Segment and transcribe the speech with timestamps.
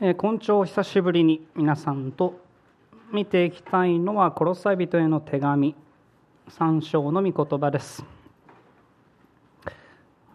[0.00, 2.40] 今朝久しぶりに皆さんと
[3.12, 5.76] 見ていきたいのはコロサイ人への手紙。
[6.50, 8.04] 3章の御言葉です。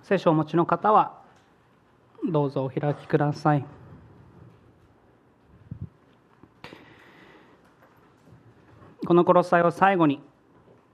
[0.02, 1.22] 聖書をお持ちの方は
[2.32, 3.66] どうぞお開きください。
[9.06, 10.22] このコロサイを最後に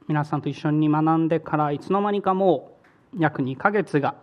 [0.07, 2.75] 皆さんと一緒に学んでからいつの間にかも
[3.13, 4.15] う約2ヶ月が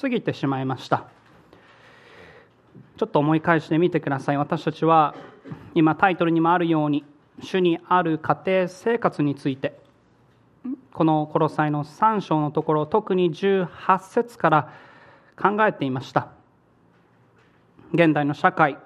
[0.00, 1.15] 過ぎてしまいました。
[2.96, 4.36] ちょっと思い返してみてください。
[4.36, 5.14] 私たちは
[5.74, 7.04] 今タイトルにもあるように
[7.40, 9.78] 主にある家庭生活について
[10.92, 14.72] このコロサイの3章のところ特に18節から
[15.36, 16.28] 考えていました。
[17.92, 18.78] 現代の社会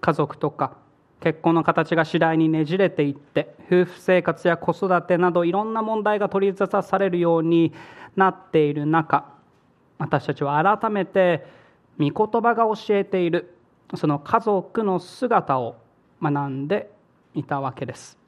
[0.00, 0.76] 家族とか
[1.20, 7.72] 結婚の形が次第にねじれていって夫婦生活や子育てなどいろんな問題が取り沙汰されるように
[8.14, 9.32] なっている中
[9.98, 11.46] 私たちは改めて
[11.98, 13.56] 御言葉が教えている。
[13.96, 15.76] その家族の姿を
[16.20, 16.90] 学んで
[17.34, 18.18] いたわけです。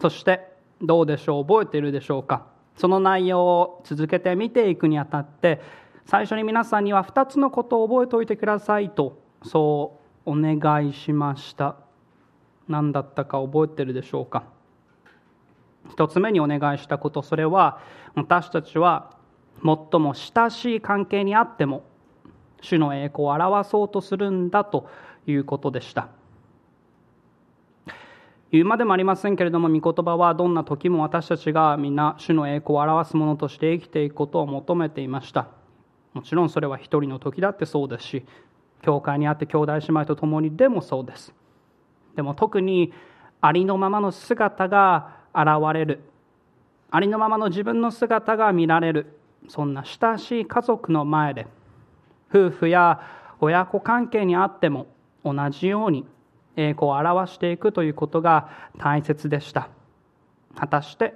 [0.00, 0.48] そして
[0.80, 2.46] どうでしょう覚えているでしょうか。
[2.76, 5.60] その内容を続けて見ていくにあたって
[6.06, 11.76] 最初に皆さんには2つのことを覚えておいてくださいとそうお願いしました。
[12.68, 14.44] 何だったか覚えてるでしょうか。
[15.96, 17.22] 1つ目にお願いしたこと。
[17.22, 17.80] それは
[18.14, 19.10] 私たちは
[19.64, 21.82] 最も親しい関係にあっても
[22.60, 24.88] 主の栄光を表そうとするんだと
[25.26, 26.08] いうことでした。
[28.50, 35.48] 言うまでもありませんけれども御言葉はどんな時も私たちが皆主の栄光を表すものとして生きていくことを求めていました。
[36.14, 38.24] もちろんそれは一人の時だってそうですし
[38.80, 41.34] 教会にあって兄弟姉妹と共にでもそうです。
[42.16, 42.92] でも特に
[43.40, 46.00] ありのままの姿が現れる。
[46.90, 49.18] ありのままの自分の姿が見られる。
[49.48, 51.46] そんな親しい家族の前で。
[52.30, 53.00] 夫婦や
[53.40, 54.86] 親子関係にあっても
[55.24, 56.06] 同じように
[56.56, 58.48] 栄光を表していくということが
[58.78, 59.68] 大切でした。
[60.56, 61.14] 果たして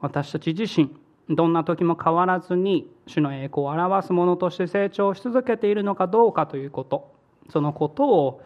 [0.00, 0.94] 私たち自身
[1.28, 7.12] どんな時も変わらずに主の栄光を表すものとして成長し続けているのかどうかということ
[7.50, 8.42] そのことを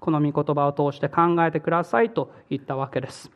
[0.00, 3.30] この御言葉を通して考えてくださいと言ったわけです。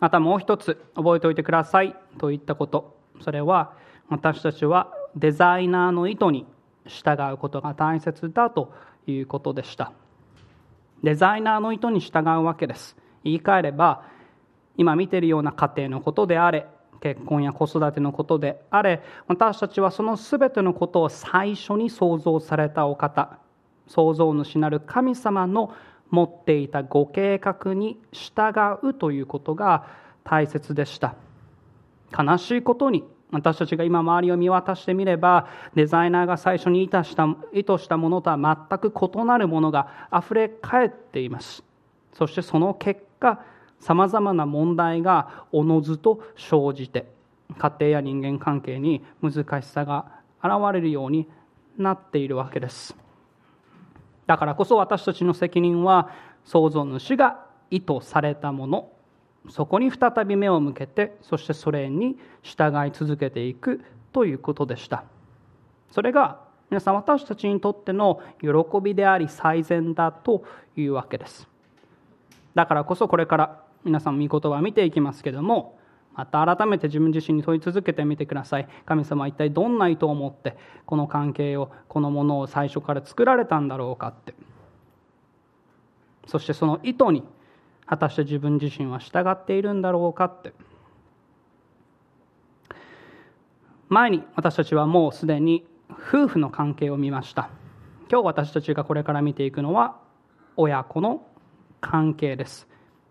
[0.00, 2.98] またもう一つ覚えておいてくださいといったこと。
[3.22, 3.72] それは
[4.10, 6.46] 私たちはデザイナーの意図に
[6.88, 8.72] 従うことが大切だと
[9.06, 9.92] いうことでした。
[11.02, 12.96] デザイナーの意図に従うわけです。
[13.24, 14.02] 言い換えれば
[14.76, 16.66] 今見てるような家庭のことであれ
[17.00, 23.38] 結婚や子育てのことであれ私たちはその全てのことを最初に創造されたお方
[23.88, 25.72] 創造主なる神様の
[26.10, 28.52] 持っていたご計画に従
[28.82, 29.86] うということが
[30.24, 31.16] 大切でした。
[32.16, 41.64] 悲しいことに私たちが今周りを見渡してみればデザイナーが最初に意図した意図したものとは全く異なるものがあふれ返っています。
[42.12, 43.40] そしてその結果
[43.80, 47.06] さまざまな問題がおのずと生じて
[47.58, 50.06] 家庭や人間関係に難しさが
[50.42, 51.28] 現れるように
[51.76, 52.96] なっているわけです。
[54.26, 56.10] だからこそ私たちの責任は
[56.44, 58.90] 創造主が意図されたもの
[59.48, 65.04] そこに再び目を向けてそしてそれに従い続けていくということでした。
[65.90, 66.40] それが
[66.70, 68.48] 皆さん私たちにとっての喜
[68.82, 70.44] びであり最善だと
[70.76, 71.48] いうわけです。
[72.54, 75.78] だからこそこれから皆さん御言葉見ていきますけども
[76.14, 78.68] また改めて自分自身に問い続けてみてください。
[78.84, 84.34] 神様は一体どんな意図を持ってこの関係をこのものを最初から作られたんだろうかって。
[86.26, 87.22] そしてその意図に
[87.86, 90.52] 果たして自分自身は従っているんだろうかって。
[93.88, 97.50] 前に私たちはもうすでに夫婦の関係を見ました。
[98.10, 99.96] 今日私たちがこれから見ていくのは
[100.56, 101.26] 親子の
[101.80, 102.68] 関係です。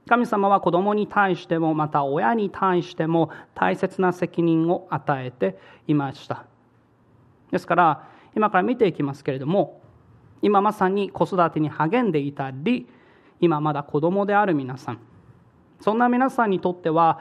[0.07, 6.45] 神様は子供に対してもまた親に対しても大切な責任を与えていました。
[7.51, 9.81] ですから今から見ていきますけれども
[10.41, 12.87] 今まさに子育てに励んでいたり
[13.39, 14.99] 今まだ子供である皆さん。
[15.81, 17.19] そんな皆さんにとっては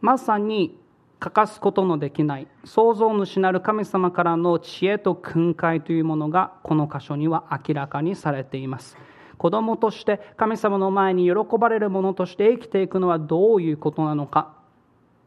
[0.00, 0.78] まさに
[1.18, 8.96] 欠かすことのできない創造主なる神様からの知恵と訓戒というものがこの箇所には明らかにされています。
[9.38, 14.54] 子供として神様の前に喜ばれるものとして生きていくのはどういうことなのか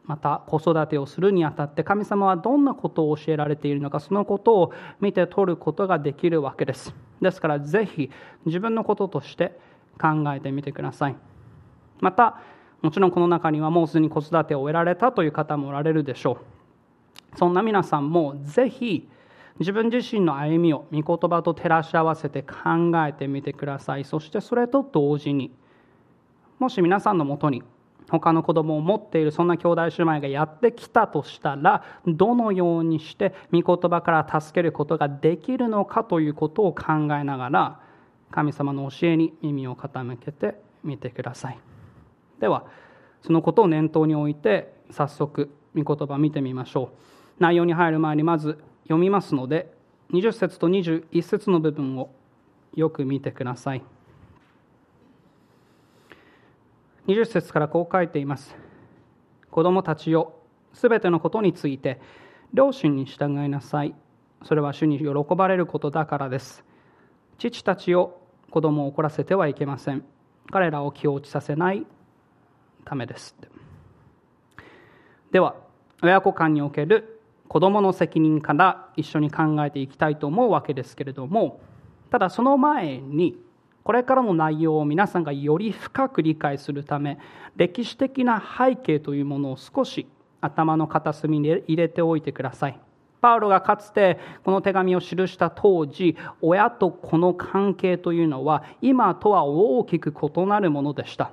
[0.04, 6.92] また子育てをするにあたって神様はどんなことを教えられているのかそのことを見て取ることができるわけです。
[7.22, 8.10] ですからぜひ
[8.46, 9.56] 自分のこととして
[10.00, 11.16] 考えてみてください。
[12.00, 12.40] また
[12.82, 16.38] もちろんこの中にはもうすでに子育てを終えられたという方もおられるでしょ
[17.34, 17.38] う。
[17.38, 19.08] そんな皆さんもぜひ
[19.58, 24.04] 自分自身の歩みを御言葉と照らし合わせて考えてみてください。
[24.04, 25.52] そしてそれと同時に
[26.58, 27.62] もし皆さんのもとに
[28.10, 37.80] 他の子供を持っているそんな兄弟姉妹がやってきたとしたらどのようにして御言葉から助けることができるのかということを考えながら
[38.30, 41.58] 神様の教えに耳を傾けてみてください。
[42.38, 42.66] では
[43.22, 46.90] そのことを念頭に置いて早速御言葉見てみましょ
[47.38, 47.42] う。
[47.42, 49.72] 内容に入る前にまず読みますので
[50.12, 52.10] 20節と21節の部分を
[52.74, 53.82] よく見てください。
[57.06, 58.56] 20節からこう書いています。
[59.50, 60.34] 子供たちよ
[60.72, 62.00] すべてのことについて
[62.54, 63.94] 両親に従いなさい。
[64.44, 66.64] それは主に喜ばれることだからです。
[67.38, 68.19] 父たちを
[68.50, 70.04] 子供を怒らせてはいけません。
[70.50, 71.86] 彼らを気落ちさせない
[72.84, 73.36] ためです
[75.30, 75.54] では
[76.02, 81.60] 親子間における子供の責任から一緒に考えていきたいと思うわけですけれども
[82.10, 83.36] ただその前に
[83.84, 87.18] これからの内容を皆さんがより深く理解するため
[87.56, 90.06] 歴史的な背景というものを少し
[90.40, 92.80] 頭の片隅に入れておいてください。
[93.20, 101.32] パウロがかつてこの手紙を記した当時親と子の関係というのは今とは大きく異なるものでした。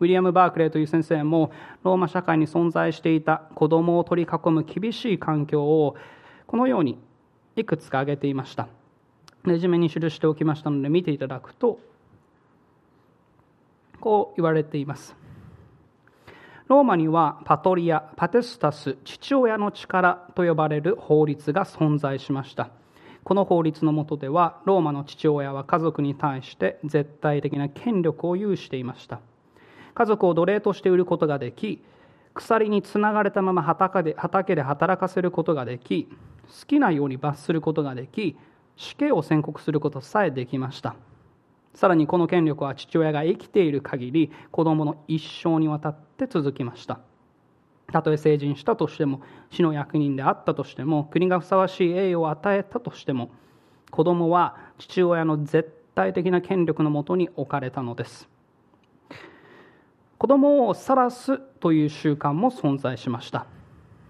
[0.00, 1.52] ウィリアム・バークレーという先生も
[1.84, 5.96] ローマ社会に存在していた子供を取り囲む厳しい環境を
[6.46, 6.98] このように
[7.56, 8.68] いくつか挙げていました。
[9.44, 11.78] レジュメに記しておきましたので見ていただくと
[14.00, 15.23] こう言われています。
[16.66, 22.70] ローマにはパトリア、パテスタス、父親の力と呼ばれる法律が存在しました。
[23.22, 29.20] この法律の下ではローマの父親は家族に対して絶対的な権力を有していました。
[29.94, 31.82] 家族を奴隷として売ることができ
[32.32, 36.08] 鎖につながれたまま畑で畑で働かせることができ
[36.48, 38.36] 好きなように罰することができ
[38.76, 40.96] 死刑を宣告することさえできました。
[41.74, 47.00] さらにこの権力は父親が生きている限り子供の一生にわたって続きました。
[47.92, 53.30] たとえ成人したとしても死の役人であったとしても国がふさわしい栄誉を与えたとしても
[53.90, 58.28] 子供は父親の絶対的な権力のもとに置かれたのです。
[60.18, 63.46] 子供を晒すという習慣も存在しました。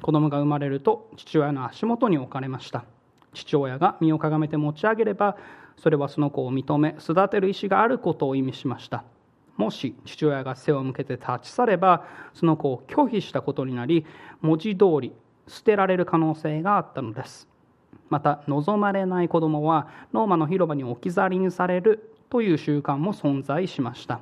[0.00, 2.84] 子供が生まれると父親の足元に置かれました。
[3.32, 5.37] 父親が身をかがめて持ち上げれば
[5.76, 9.05] それはその子を認め育てる意思があることを意味しました。
[9.56, 14.05] もし父親が背を向けて立ち去ればその子を拒否したことになり
[14.41, 15.12] 文字通り
[15.47, 17.49] 捨てられる可能性があったのです。
[18.11, 24.21] また望まれない子供はローマの広場に置き去りにされるという習慣も存在しました。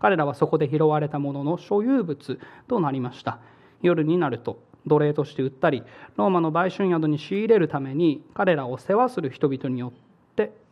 [0.00, 3.38] 彼らはそこで拾われたものの所有物となりました。
[3.82, 5.82] 夜になると奴隷として売ったり
[6.16, 10.11] ローマの売春宿に仕入れるために彼らを世話する人々によって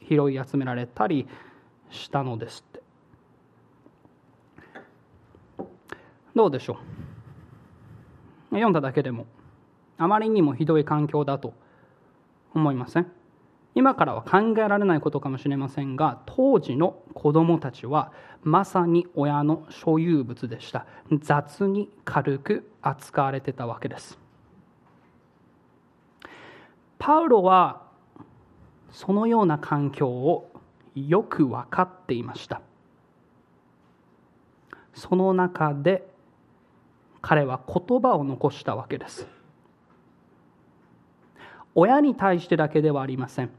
[0.09, 1.29] 拾い集められたり
[1.91, 2.83] したのですって。
[6.35, 6.75] どうでしょ
[8.53, 8.55] う？
[8.55, 9.27] 読んだだけでも
[9.99, 11.55] あまりにもひどい環境だと
[12.55, 13.11] 思いません？
[13.75, 18.13] 今からは考えられないことかもしれませんが当時の子供たちは
[18.43, 20.87] まさに親の所有物でした。
[21.21, 24.19] 雑に軽く扱われてたわけです。
[26.99, 27.83] パウロは
[28.93, 30.51] そのような環境を
[30.95, 32.61] よく分かっていました。
[34.95, 36.09] その中で
[37.23, 39.27] 彼は言葉を残したわけです。
[41.75, 43.51] 親に対してだけではありません。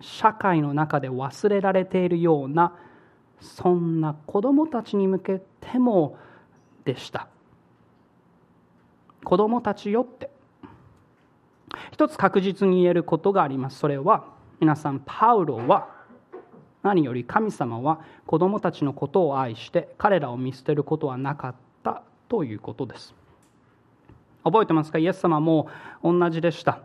[0.00, 2.74] 社会の中で忘れられているような
[3.40, 6.18] そんな子供たちに向けても
[6.84, 7.28] でした。
[9.24, 10.30] 子供たちよって。
[11.92, 13.78] 一つ確実に言えることがあります。
[13.78, 15.88] それは皆さんパウロは
[16.82, 23.14] 何より神様は子供たちのことを愛して彼らを見捨てることはなかったということです。
[24.44, 24.98] 覚えてますか？
[24.98, 25.68] イエス様も
[26.02, 26.80] 同じでした。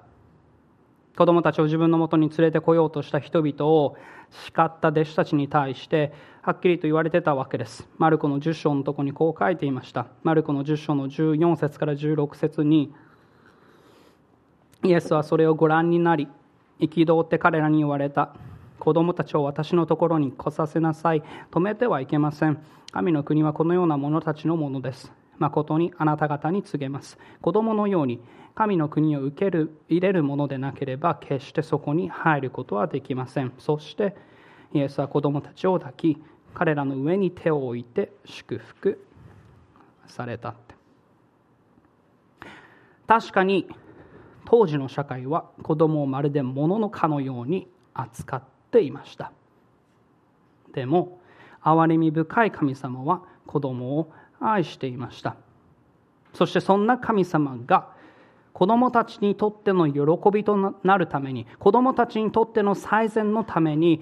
[1.18, 3.96] 子供たちを自分のもとに連れてこようとした人々を
[4.32, 7.88] 叱った弟子たちに対してはっきりと言われてたわけです。
[7.98, 10.08] マルコの10章のとこにこう書いていました。
[10.24, 12.94] マルコの10章の14節から16節に
[14.84, 16.28] イエスはそれをご覧になり
[16.80, 18.36] 憤って彼らに言われた。
[18.80, 21.24] 子供たちを私のところに来させなさい。
[21.52, 22.64] 止めてはいけません。
[22.92, 25.12] 神の国はこのような者たちのものです。
[25.38, 27.18] 誠にあなた方に告げます。
[27.42, 28.22] 子供のように
[28.54, 33.54] 神の国を受ける入れるものでなければ決してそこに入ることはできません。
[33.58, 34.16] そして
[34.74, 39.06] イエスは子供たちを抱き彼らの上に手を置いて祝福
[40.08, 40.76] されたって。
[43.08, 43.68] 確かに
[44.46, 49.32] 当時の社会は子供をまるで物のかのように扱っていました。
[50.74, 51.20] でも
[51.64, 55.36] 憐れみ深い神様は子供を愛していました。
[56.34, 57.90] そしてそんな神様が
[58.54, 64.02] 子供たちにとっての喜びとなるために子供たちにとっての最善のために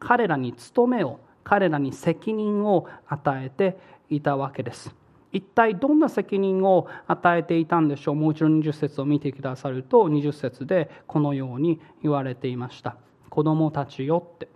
[0.00, 4.94] 彼らに務めを彼らに責任を与えていたわけです。
[5.34, 8.14] 一体どんな責任を与えていたんでしょう？
[8.14, 12.96] もう一度20節を見てくださると20節でこのように言われていました。
[13.28, 14.48] 子供たちよって。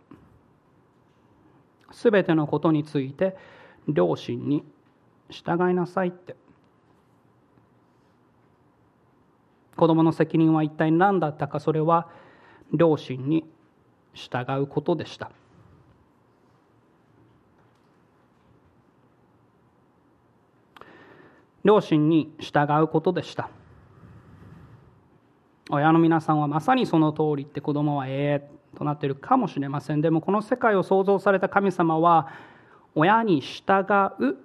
[1.90, 3.36] すべてのことについて
[3.88, 4.62] 両親に
[5.30, 6.36] 従いなさいって。
[9.76, 11.60] 子供の責任は一体何だったか？
[11.60, 12.08] それは
[12.72, 13.44] 両親に
[14.14, 15.30] 従うことでした。
[21.64, 23.50] 両親に従うことでした。
[25.70, 30.00] 親の皆さんはまさにその通りって子供はええとなっているかもしれません。
[30.00, 32.28] でもこの世界を創造された神様は
[32.94, 33.84] 親に従
[34.18, 34.36] う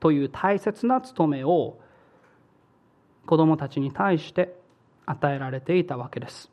[0.00, 1.78] という大切な務めを
[3.26, 4.54] 子供たちに対して
[5.06, 6.50] 与えられていたわけです。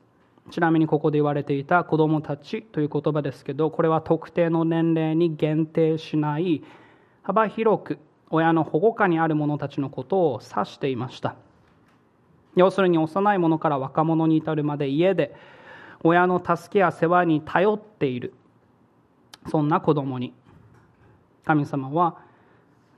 [0.49, 6.63] ちなみにここで言われていた子供たちという言葉ですけどこれは特定の年齢に限定しない
[7.21, 7.99] 幅広く
[8.31, 11.35] 親の保護下にある者たちのことを指していました。
[12.55, 15.35] 要するに幼い者から若者に至るまで家で
[16.03, 18.33] 親の助けや世話に頼っている。
[19.49, 20.33] そんな子供に。
[21.45, 22.17] 神様は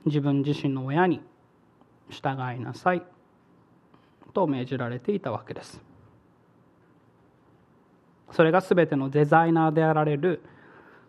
[0.04, 1.20] 自分自身の親に
[2.10, 3.02] 従いなさい。
[4.34, 5.80] と命じられていたわけです。
[8.32, 10.42] それが全てのデザイナーであられる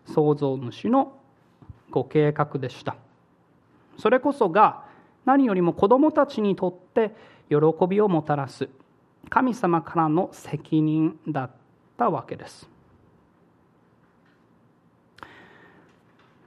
[0.06, 1.18] 創造主の
[1.90, 2.96] ご計画でした。
[3.98, 4.84] それこそが
[5.24, 7.14] 何よりも子供たちにとって
[7.48, 7.56] 喜
[7.88, 8.68] びをもたらす
[9.28, 11.50] 神様からの責任だっ
[11.96, 12.68] たわけです。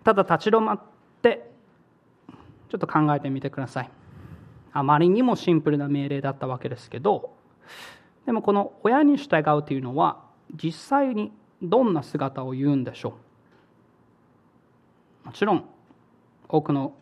[0.03, 0.81] ただ立ち止まっ
[1.21, 1.51] て
[2.69, 3.89] ちょっと考えてみてください。
[4.71, 7.33] あまりにもシンプルな命令だったわけですけど
[8.25, 10.23] でもこの親に従うというのは
[10.55, 13.17] 実際にどんな姿を言うんでしょ
[15.23, 15.27] う。
[15.27, 15.65] もちろん
[16.47, 16.93] 多くの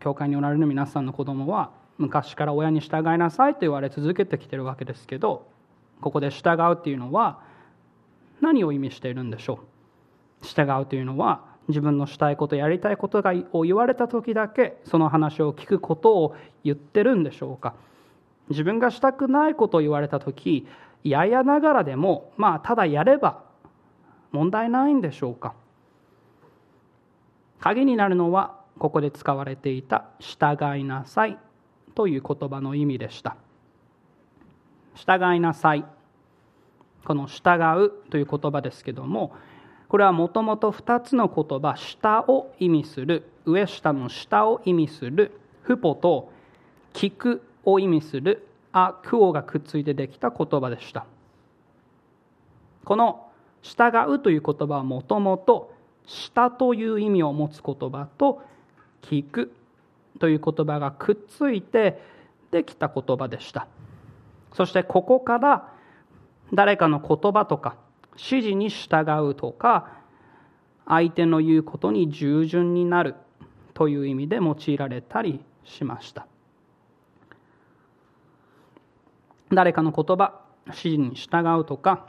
[0.00, 5.46] 教会におられる皆さんの子供は昔から親に従いなさいと言われ続けてきてるわけですけど
[6.00, 7.40] ここで従うっていうのは
[8.40, 9.60] 何を意味しているんでしょ
[10.42, 10.46] う？
[10.46, 17.74] 従うというのは自分のしたいことやりたいことがを言われた時だけその話を聞くことを言ってるんでしょうか？
[18.50, 20.66] 自分がしたくないことを言われた時
[21.04, 23.42] ややながらでもまあただやれば
[24.32, 25.54] 問題ないんでしょうか？
[27.60, 31.38] 鍵になるのはここで使われていた「従いなさい」
[31.94, 33.36] という言葉の意味でした。
[34.94, 35.84] 従いなさい。
[37.04, 39.32] この「従う」という言葉ですけども
[39.88, 46.32] これはもともと2つの言葉下を意味する上下の下を意味するフポと
[46.92, 51.06] 聞くを意味するアクオがくっついてできた言葉でした。
[52.84, 53.28] この
[53.62, 55.72] 従うという言葉はもともと
[56.06, 58.42] 下という意味を持つ言葉と
[59.04, 59.52] 聞く
[60.18, 62.00] という言葉がくっついて
[62.50, 63.66] できた言葉でした。
[64.52, 65.72] そしてここから
[66.52, 67.76] 誰かの言葉とか
[68.12, 69.90] 指示に従うとか
[70.86, 73.16] 相手の言うことに従順になる
[73.74, 76.26] という意味で用いられたりしました。
[79.52, 82.06] 誰かの言葉指示に従うとか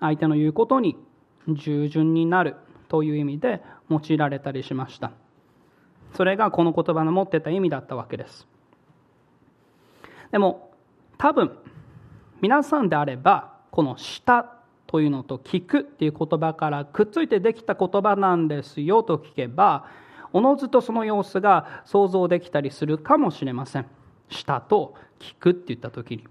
[0.00, 0.96] 相手の言うことに
[1.48, 2.56] 従順になる
[2.88, 5.12] という意味で用いられたりしました。
[6.14, 8.46] それがこの言葉の持ってた意味だったわけです。
[10.30, 10.70] でも
[11.18, 11.56] 多分
[12.40, 14.52] 皆さんであればこの「舌」
[14.86, 19.86] というのと聞くっていう言葉からくっついてできた言葉なんですよと聞けば
[20.32, 23.86] おのずとその様子が想像できたりするかもしれません。
[24.28, 26.24] 舌と聞くって言った時に。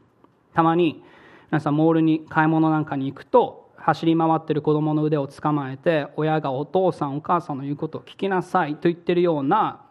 [0.54, 1.04] たまに
[1.52, 9.82] 皆さんモールに買い物なんかに行くと走り回ってる子供の腕を捕まえて親がお父さんお母さんの言うことを聞きなさいと言ってるような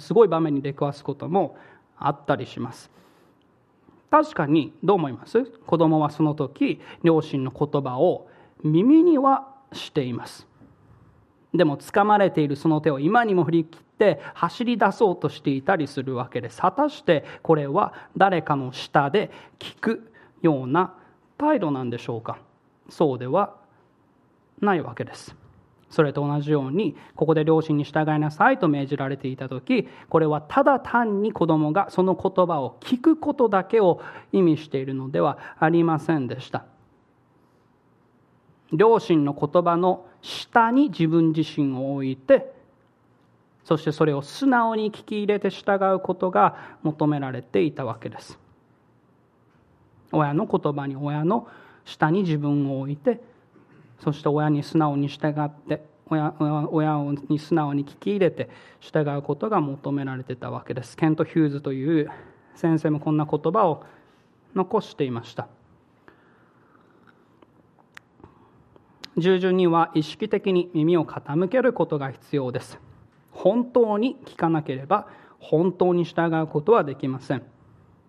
[0.00, 1.56] すごい場面に出くわすことも
[1.96, 2.90] あったりします。
[4.10, 5.44] 確かにどう思います？
[5.44, 8.28] 子供はその時両親の言葉を
[8.64, 10.48] 耳にはしています。
[11.54, 16.60] でも掴まれているその手を今にも振り切って走り出そうとしていたりするわけです。
[16.60, 19.30] 果たしてこれは誰かの下で
[19.60, 20.94] 聞くような
[21.38, 22.38] 態度なんでしょうか？
[22.88, 23.54] そうでは
[24.60, 25.34] ないわけです。
[25.90, 36.64] それと同じようにここで両親に従いなさいと命じられていた時これはただ単に子供がその言葉を聞くことだけを意味しているのではありませんでした。
[38.72, 42.52] 両親の言葉の下に自分自身を置いて
[43.64, 48.38] そしてそれを素直に聞き入れて従うことが求められていたわけです。
[50.12, 51.48] 親の言葉に親の
[51.84, 53.20] 下に自分を置いて
[54.00, 58.50] そして親に素直に従って親親に素直に聞き入れて
[58.80, 60.96] 従うことが求められてたわけです。
[60.96, 62.10] ケント・ヒューズという
[62.54, 63.84] 先生もこんな言葉を
[64.54, 65.48] 残していました。
[69.16, 72.78] 従順には意識的に耳を傾けることが必要です。
[73.30, 77.42] 本当に聞かなければ本当に従うことはできません。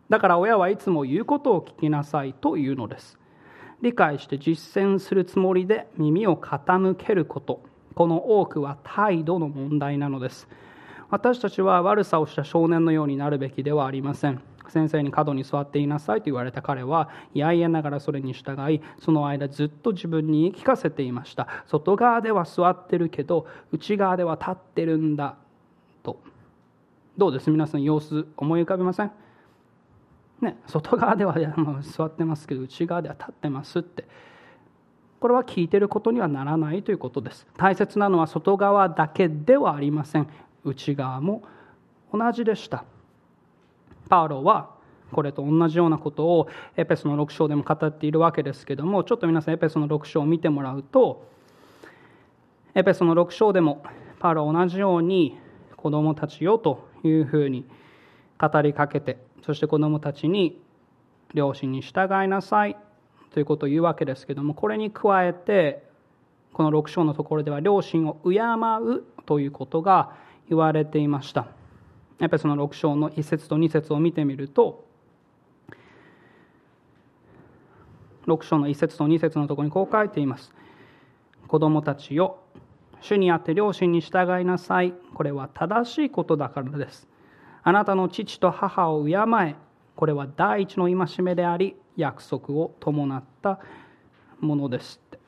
[0.09, 3.17] だから親はいつも言うことを聞きなさいというのです。
[3.85, 7.61] 理解して実践するつもりで耳を傾けること。
[7.93, 10.47] この多くは態度の問題なのです。
[11.11, 14.41] 私たちは悪さをした少年のようになるべきではありません。
[14.69, 21.47] 先生に角に座っていなさいと言われた彼はいやいやながらそれに従いその間ずっと自分に言い聞かせていました。
[21.67, 25.35] 外側では座ってるけど内側では立ってるんだ
[26.01, 26.19] と。
[27.19, 27.51] どうです？
[27.51, 29.11] 皆さん様子思い浮かびません？
[30.41, 31.35] ね、外側では
[31.81, 34.05] 座ってますけど内側では立ってますって。
[35.19, 37.47] これは聞いてることにはならないということです。
[37.57, 40.27] 大切なのは外側だけではありません。
[40.63, 41.41] 内側も
[42.13, 42.83] 同じでした。
[44.09, 44.75] パウロは
[45.11, 51.27] これと同じようなことをエペソの6章でも語っているわけですけどもちょっと皆さんエペソの6章を見てもらうと
[52.73, 53.83] エペソの6章でも
[54.19, 55.37] パウロは同じように
[55.77, 57.65] 子供たちよというふうに
[58.37, 60.59] 語りかけてそして子供たちに
[61.35, 62.77] 両親に従いなさい。
[63.31, 65.83] ということを言うわけですけどもこれに加えて
[66.53, 70.15] この6章のところでは両親を敬うということが
[70.47, 71.47] 言われていました。
[72.19, 74.87] やっぱりその6章の1節と2節を見てみると
[78.25, 80.53] 6章の1節と2節のところにこう書いています。
[81.47, 82.39] 子供たちよ
[83.01, 84.93] 主にあって両親に従いなさい。
[85.13, 87.07] これは正しいことだからです。
[87.67, 89.55] あなたの父と母を敬え
[89.95, 93.59] これは第一の戒めであり約束を伴った
[94.39, 95.19] ものですって。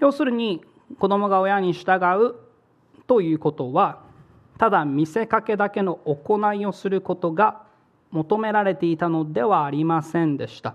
[0.00, 0.62] 要するに
[0.98, 2.34] 子供が親に従う
[3.06, 4.02] ということは
[4.58, 7.62] ただ見せかけだけの行いをすることが
[8.10, 10.74] 求められていたのではありませんでした。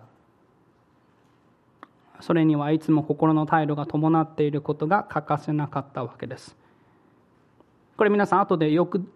[2.21, 6.62] それにはいつも心の態度が伴っていることが欠かせなかったわけです。
[7.97, 9.07] これ皆さん後でよく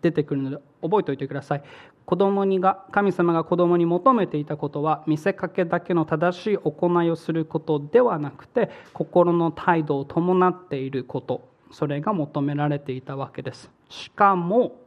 [0.00, 1.62] 出てくるので覚えておいてください。
[2.04, 13.70] 子供にが神様が子供に求めていたことは見せかけだけの正しい行いをすることではなくて心の態度を伴っていることそれが求められていたわけです。
[13.88, 14.80] しかも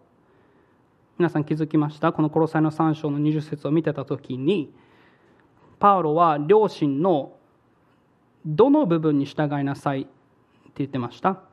[1.18, 2.14] 皆さん気づきました？
[2.14, 4.74] このコロサイの3章の20節を見てた時に
[5.80, 7.34] パウロは両親の
[8.46, 10.10] どの部分に従いなさいって
[10.78, 11.49] 言ってました。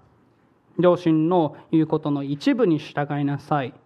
[0.78, 3.68] 両親の言うことの一部に従いなさい。
[3.68, 3.76] って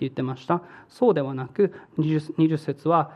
[0.00, 0.62] 言ってました。
[0.88, 3.12] そうではなく 20, 20節は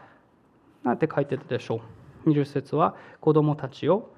[0.85, 1.81] 何て書いてたでしょ
[2.25, 2.31] う。
[2.31, 4.11] 20節は子供たちを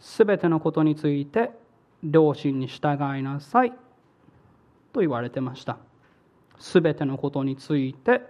[0.00, 1.50] すべてのことについて
[2.02, 3.72] 両親に従いなさい。
[4.92, 5.78] と言われてました。
[6.58, 8.22] すべてのことについて。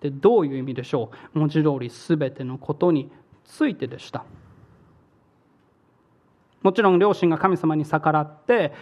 [0.00, 1.38] でどういう意味でしょう。
[1.38, 3.10] 文字通りすべてのことに
[3.44, 4.24] ついてでした。
[6.66, 8.72] もちろん両親が神様に逆らって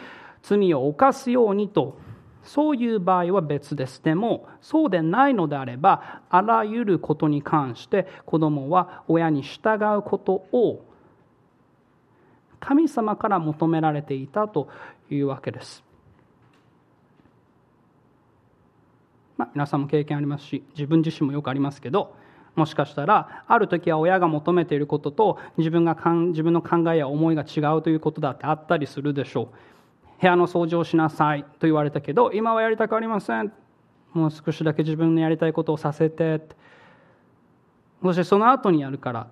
[0.43, 1.99] 罪を犯すようにと
[2.43, 10.83] そういう場合は別ですでもそうでないのであればあらゆることに関して子供は親に従うことを
[12.59, 14.71] 神様から求められていたと
[15.11, 15.85] いうわけです。
[19.37, 22.17] まあ、皆さんも経験ありますし自分自身もよくありますけど
[22.57, 25.97] もしかしたらある時は親が求めていることと自分が
[26.29, 29.49] 自分の考えや思いが違うということだってあったりするでしょう。
[30.21, 33.53] 部屋の掃除をしなさいと言われたけど今はやりたくありません。
[34.13, 36.41] もう少しだけ自分のやりたいことをさせて
[38.01, 39.21] そしてその後にやるから。
[39.23, 39.27] っ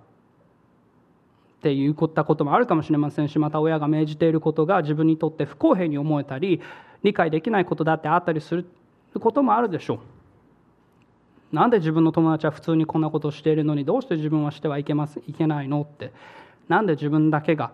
[1.63, 6.61] て言ったこともあるかもしれませんしまた親が命じていることが自分にとって不公平に思えたり
[7.05, 8.67] 理解できないことだってあったりする
[9.21, 9.99] こともあるでしょう。
[11.53, 16.13] なんで自分の友達は普通にこんなことをしているのにどうして自分はしてはいけますいけないのって。
[16.69, 17.73] なんで自分だけが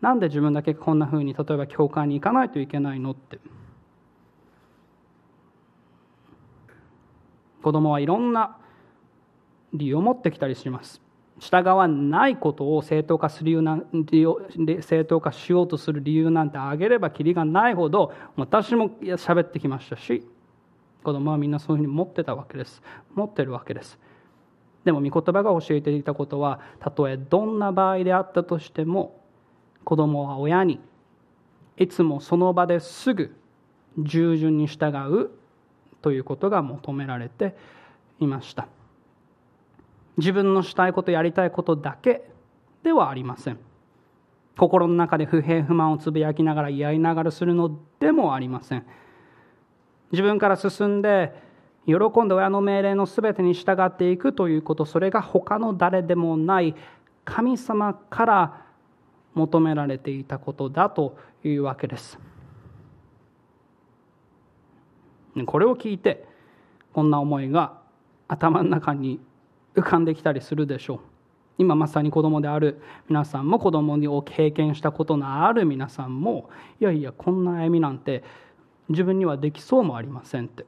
[0.00, 3.38] なんで自分だけこんなふうに例えば教会に行かないといけないのって。
[7.62, 8.56] 子供はいろんな
[9.72, 11.00] 理由を持ってきたりします。
[11.38, 13.80] 従わないことを正当化する理由な
[14.80, 20.26] 正当化しようとする理由なんてあげればきりがないほど私も喋ってきましたし
[21.02, 22.82] 子供はみんなそういうふうに持ってたわけです。
[23.14, 23.98] 持ってるわけです。
[24.84, 29.20] でも御言葉が教えていたことはたとえどんな場合であったとしても
[29.84, 30.80] 子供は親に
[31.76, 33.34] いつもその場ですぐ
[33.98, 35.30] 従順に従う
[36.02, 37.56] ということが求められて
[38.20, 38.68] いました。
[40.16, 42.28] 自分のしたいことやりたいことだけ
[42.82, 43.58] ではありません。
[44.56, 48.86] 心の中で不平不満をつぶやきながらやりながらするのでもありません。
[50.12, 51.32] 自分から進んで
[51.86, 56.74] 喜んで親の命令の全てに従っていくということそれが他の誰でもない
[57.24, 58.66] 神様から
[59.34, 62.18] 求められていたことだというわけです。
[65.46, 66.26] これを聞いて
[66.92, 67.78] こんな思いが
[68.26, 69.20] 頭の中に
[69.76, 71.00] 浮かんできたりするでしょう。
[71.58, 78.22] 今まさに子供である皆さんも子供を経験したことのある皆さんもいやいやこんな歩みなんて
[78.88, 80.66] 自分にはできそうもありませんって。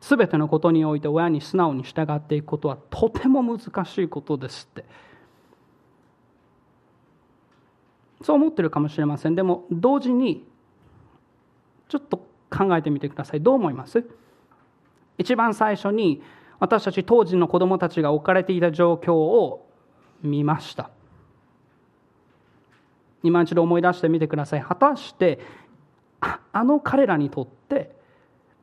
[0.00, 4.84] 全てのことにおいて親に素直に従っていくことはとても難しいことですって。
[8.22, 9.34] そう思ってるかもしれません。
[9.34, 10.46] でも同時に
[11.88, 13.40] ちょっと考えてみてください。
[13.40, 14.04] どう思います？
[15.18, 16.22] 一番最初に
[16.58, 19.68] 私たち当時の子供たちが置かれていた状況を
[20.22, 20.90] 見ました。
[23.22, 24.62] 今一度思い出してみてください。
[24.62, 25.38] 果たして
[26.20, 27.94] あの彼らにとって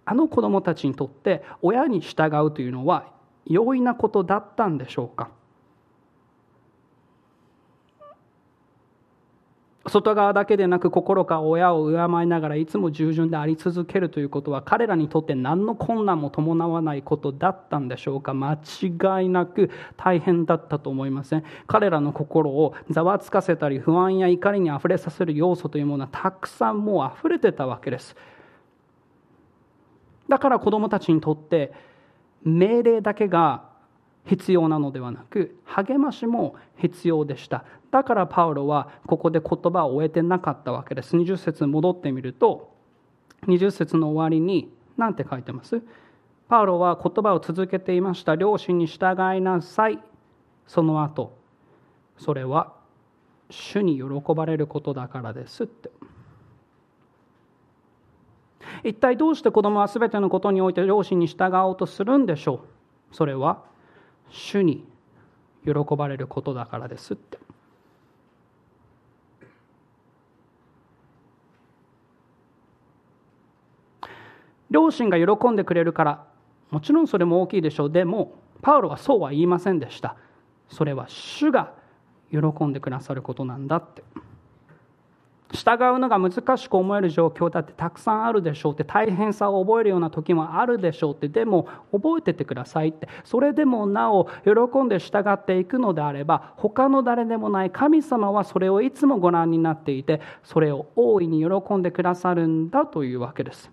[0.06, 3.12] あの子供たちにとって親に従うというのは
[3.46, 5.30] 容易なことだったんでしょうか？
[9.94, 28.16] 外側だけでなく心か親を敬いながらいつも従順であり続けるということは彼らにとって何の困難も伴わないことだったんでしょうか間違いなく大変だったと思いません彼らの心をざわつかせたり不安や怒りにあふれさせる要素というものはたくさんもうあふれてたわけです
[30.28, 31.72] だから子どもたちにとって
[32.44, 33.73] 命令だけが
[34.26, 37.66] 必要なのではなく励ましも必要でした。
[37.92, 41.16] だからパウロはここで言葉を終えてなかったわけです。
[41.16, 42.74] 20節戻ってみると
[43.48, 45.82] 20節の終わりに何て書いてます？
[46.48, 48.36] パウロは言葉を続けていました。
[48.36, 50.00] 両親に従いなさい。
[50.68, 51.38] その後
[52.18, 52.74] それは
[53.50, 55.92] 主に喜ばれることだからですって。
[58.84, 62.62] 一体どうして子供は全てのことにおいて両親に従おうとするんでしょ
[63.12, 63.16] う？
[63.16, 63.64] それは
[64.34, 64.84] 主に
[65.64, 67.38] 喜ばれることだからですって。
[74.70, 76.26] 両親が喜んでくれるから
[76.72, 77.92] もちろんそれも大きいでしょう。
[77.92, 80.16] でもパウロはそうは言いませんでした。
[80.68, 81.74] それは主が
[82.32, 84.04] 喜んでくださることなんだって。
[85.54, 93.08] 従うのが難しく思える状況だってたくさんあるでしょうって大変さを覚えるような時もあるでしょうってでも覚えててくださいって。
[93.24, 103.72] それでもなお喜んで従っていくのであれば他の誰でもない神様はそれをいつもご覧になっていてそれを大いに喜んでくださるんだというわけです。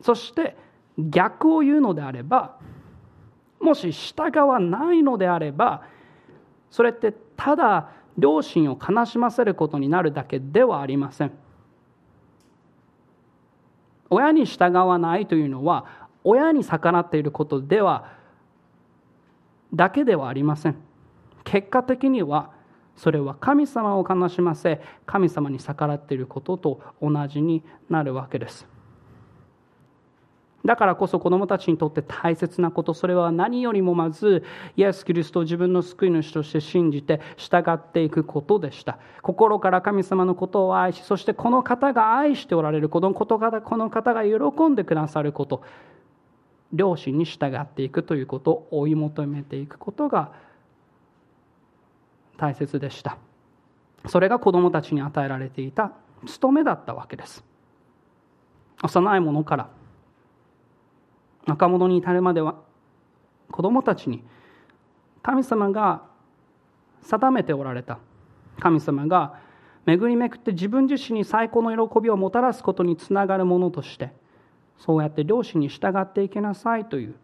[0.00, 0.56] そして
[0.98, 2.58] 逆を言うのであれば
[3.60, 5.82] もし従わないのであれば
[6.70, 11.32] それってただ両親を悲しませることになるだけではありません。
[14.10, 18.12] 親に従わないというのは親に逆らっていることでは
[19.72, 20.76] だけではありません。
[21.42, 22.52] 結果的には
[22.96, 28.73] それは神様を悲しませ神様に逆らっていることと同じになるわけです。
[30.64, 34.44] だからこそ子供たちにとって大切なことそれは何よりもまず
[34.76, 38.98] イエス・キリストを自分の救い主として信じて従っていくことでした。
[39.20, 45.62] 心から神様のことを愛しそしてこの方が愛しておられるこのことがこの方が喜んでくださること。
[46.72, 50.32] 両親に従っていくということを追い求めていくことが
[52.36, 53.18] 大切でした。
[54.06, 55.92] それが子供たちに与えられていた
[56.26, 57.44] 務めだったわけです。
[58.82, 59.68] 幼い者から
[61.46, 62.56] 若者に至るまでは
[63.50, 64.24] 子供たちに
[65.22, 66.02] 神様が
[67.02, 67.98] 定めておられた。
[68.60, 69.34] 神様が
[69.84, 74.12] 巡りめくって自分自身に最高の喜びをもたらすことにつながるものとして
[74.78, 77.14] そうやって両親に従っていけなさいという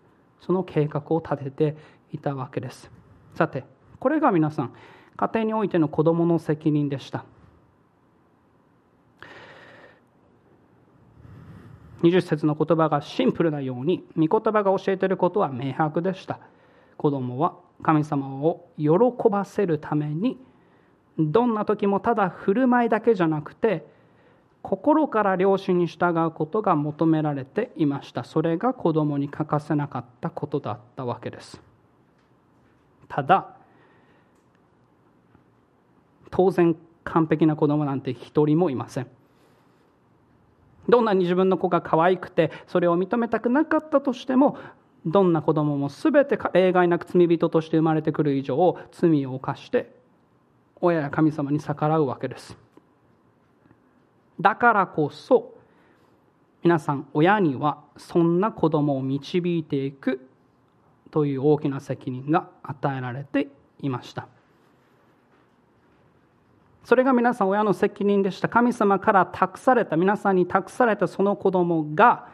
[0.40, 1.76] その計画を立てて
[2.12, 2.90] いたわけです。
[3.34, 3.64] さて
[3.98, 4.74] これが皆さん
[5.16, 7.24] 家庭においての子どもの責任でした。
[12.02, 16.38] 20節の言葉がシンプルなように御言葉が教えていることは明白でした。
[16.96, 18.90] 子供は神様を喜
[19.30, 20.38] ばせるために
[21.18, 23.86] どんな時もただ振る舞いだけじゃなくて
[24.62, 28.24] 心から両親に従うことが求められていました。
[28.24, 31.60] それが子供に欠かせなかったことだったわけです。
[33.08, 33.56] ただ
[36.30, 39.06] 当然完璧な子供なんて一人もいません。
[40.88, 44.58] どんなに自分の子が可愛くてそれを認めたくなかったとしても
[45.06, 49.94] どんな子供も全て例外なく罪人として生まれてくる以上罪を犯して
[50.80, 52.56] 親や神様に逆らうわけです。
[54.40, 55.54] だからこそ
[56.62, 60.26] 皆さん親にはそんな子供を導いていく
[61.10, 63.48] という大きな責任が与えられて
[63.80, 64.28] いました。
[66.84, 68.48] それが皆さん親の責任でした。
[68.48, 72.28] 神様から託された皆さんに託されたその子供が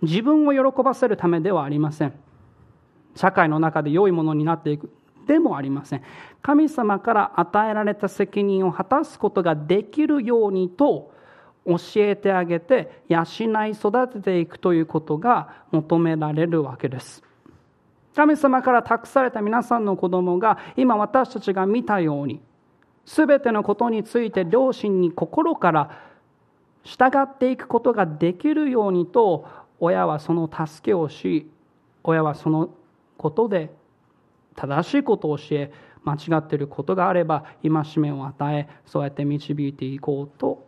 [0.00, 2.14] 自分を喜ばせるためではありません。
[3.14, 4.90] 社会の中で良いものになっていく
[5.26, 6.02] でもありません。
[6.40, 11.12] 神様から与えられた責任を果たすことができるようにと
[11.66, 13.22] 教えてあげて養
[13.66, 17.22] い育てていくということが求められるわけです。
[18.18, 22.40] 神様から託された皆さんの子供が今私たちが見たように
[23.06, 26.02] 全てのことについて両親に心から
[26.82, 29.46] 従っていくことができるようにと
[29.78, 31.48] 親はその助けをし
[32.02, 32.70] 親はその
[33.16, 33.70] ことで
[34.56, 40.66] 正しいことを教え間違っていることがあれば戒めを与えそうやって導いていこうと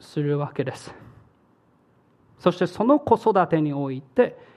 [0.00, 0.92] するわけです。
[2.40, 4.55] そしてその子育てにおいて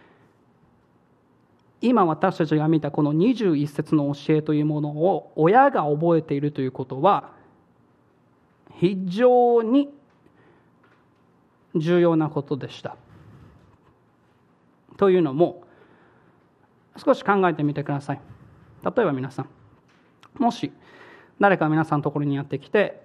[1.82, 7.32] 今私たちが見たこの21節の教えというものを親が覚えているということは
[8.76, 9.90] 非常に
[11.76, 12.98] 重要なことでした。
[14.98, 15.64] というのも
[16.98, 18.22] 少し考えてみてください。
[18.84, 19.50] 例えば皆さん
[20.38, 20.72] もし
[21.40, 23.02] 誰か皆さんのところにやってきて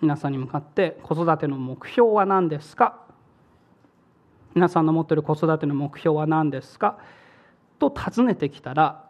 [0.00, 3.00] 皆さんに向かって子育ての目標は何ですか？
[4.54, 6.98] 皆さんの持っている子育ての目標は何ですか？
[7.78, 9.08] と尋ねてきたら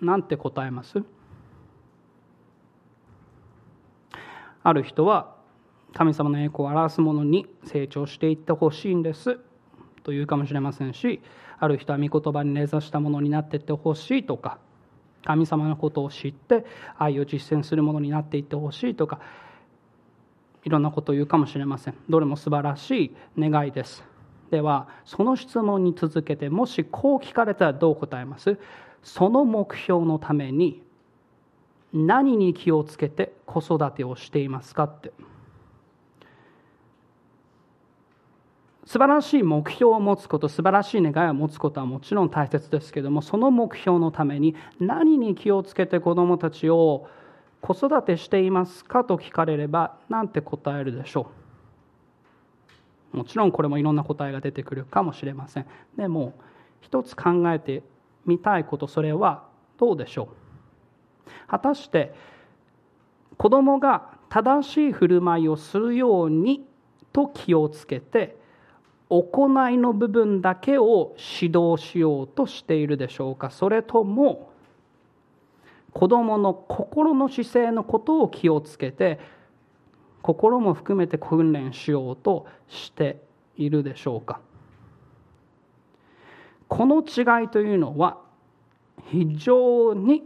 [0.00, 1.02] 何て答えます？
[4.62, 5.36] ある人は
[5.94, 9.38] 神様の栄光を表すものに成長していってほしいんです。
[10.04, 11.20] というかもしれませんし
[11.58, 14.58] ある人は御言葉に根ざしたものになっていってほしいとか
[15.24, 16.64] 神様のことを知って
[16.96, 19.20] 愛を実践するものになっていってほしいとか
[20.64, 21.94] いろんなことを言うかもしれません。
[22.08, 24.02] どれも素晴らしい願いです。
[24.50, 28.58] ではその質問に続けてもしこう聞かれたらどう答えます？
[29.02, 30.82] その目標のために
[31.92, 35.12] 何に気をつけて子育てをしていますかって。
[38.84, 47.06] 素晴らしい目標を持つこと素晴らしい願いを持つことはもちろん大切ですけどもその目標のために何に気をつけて子どもたちを
[47.60, 51.37] 子育てしていますかと聞かれれば何て答えるでしょう？
[53.12, 55.66] もちろんこれもいろんな答えが出てくるかもしれません。
[55.96, 56.34] でも
[56.80, 57.82] 一つ考えて
[58.26, 59.44] みたいことそれは
[59.78, 60.28] どうでしょ
[61.26, 61.30] う？
[61.48, 62.14] 果たして
[63.36, 66.66] 子供が正しい振る舞いをするように
[67.12, 68.36] と気をつけて
[69.08, 73.50] 行いの部分だけを指導しようとしているでしょうか？
[73.50, 74.52] それとも
[75.94, 79.18] 子どもの心の姿勢のことを気をつけて
[80.28, 83.18] 心も含めて訓練しようとして
[83.56, 84.40] いるでしょうか。
[86.68, 88.18] この違いというのは
[89.10, 90.22] 非常に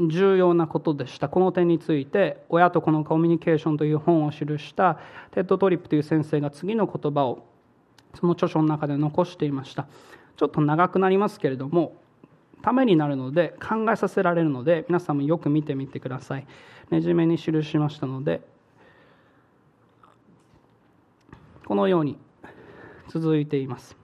[0.00, 1.28] 重要なことでした。
[1.28, 4.98] この点について親と子のコミュニケーションという本を記した
[5.32, 7.44] テッド・トリップという先生が次の言葉を
[8.14, 9.88] その著書の中で残していました。
[10.38, 11.96] ちょっと長くなりますけれども
[12.62, 16.46] ためになるので考えさせられるので皆さんもよく見てみてください。
[16.90, 18.40] レジュメに記しましたので
[21.72, 22.18] このように
[23.08, 23.96] 続いています。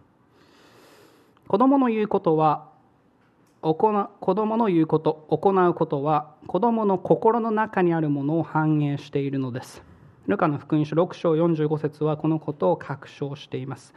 [1.46, 2.70] 子供の言うことは
[3.61, 9.83] 行子供の言うこと行うことは子供の心の中にあるものを反映しているのです。
[10.28, 13.92] ルカの福音書6章45節はこのことを確証しています。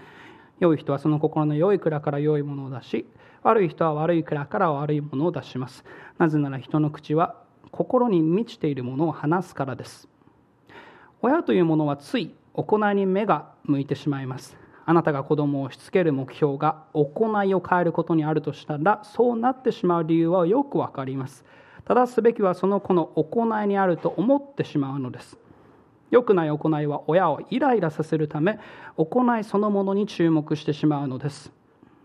[0.60, 3.06] 良い人はその心の良い蔵から良いものを出し
[3.42, 5.86] 悪い人は悪い蔵から悪いものを出します。
[6.18, 7.38] なぜなら人の口は
[7.72, 10.10] 心に満ちているものを話すからです。
[11.22, 14.58] 親というものはつい行いに目が向いてしまいます。
[14.86, 21.46] あなたが子供をしつける目標が行いを変えることにあるとしたらそうなってしまう理由はよくわかります。
[21.86, 25.38] 正すべきはその子の行いにあると思ってしまうのです。
[26.10, 28.60] 良くない行いは親をイライラさせるため
[28.98, 31.52] 行いそのものに注目してしまうのです。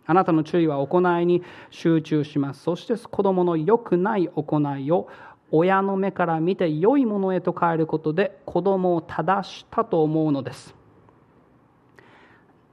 [0.07, 2.63] あなたの注意は行いに集中します。
[2.63, 5.09] そして子供の良くない行いを
[5.51, 10.75] 親の目から見て良いものへと変えることで子供を正したと思うのです。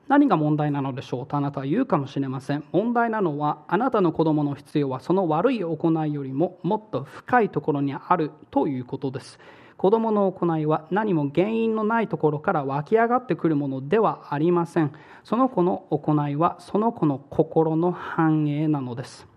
[0.08, 2.64] 何が問題なのでしょうとあなたは言うかもしれません。
[2.72, 9.40] 問題なのはあなたの子供の必要はその悪い行いよりももっと深いところにあるということです。
[9.78, 14.92] 子供の行いは何も原因のないところから湧き上がってくるものではありません。
[15.24, 19.33] その子の行いはその子の心の繁栄なのです。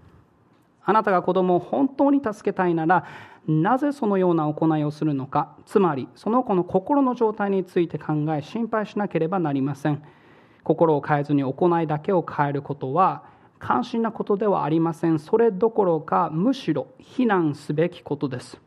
[0.86, 3.04] あなたが子供を本当に助けたいなら
[3.46, 10.02] なぜそのような行いをするのかつまりその子の心の状態について考え心配しなければなりません。
[10.62, 13.22] 心を変えずに行いだけを変えることは
[13.58, 15.18] 関心なことではありません。
[15.18, 18.60] それどころかむしろ非難すべきことです。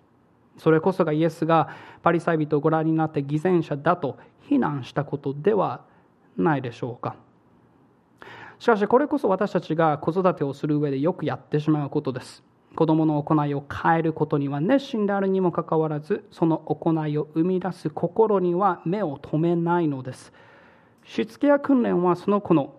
[0.57, 1.69] それこそがイエスが
[2.01, 5.81] パリサイ人をご覧になって偽善者だと非難したことでは
[6.37, 7.15] ないでしょうか。
[8.59, 12.43] しかしこれこそ私たちが子育てをする上でよくやってしまうことです。
[12.75, 20.33] 子供の行いを変えることには熱心であるにもかかわらずその行いを生み出す心には目を留めないのです。
[21.05, 22.75] しつけや訓練はその子の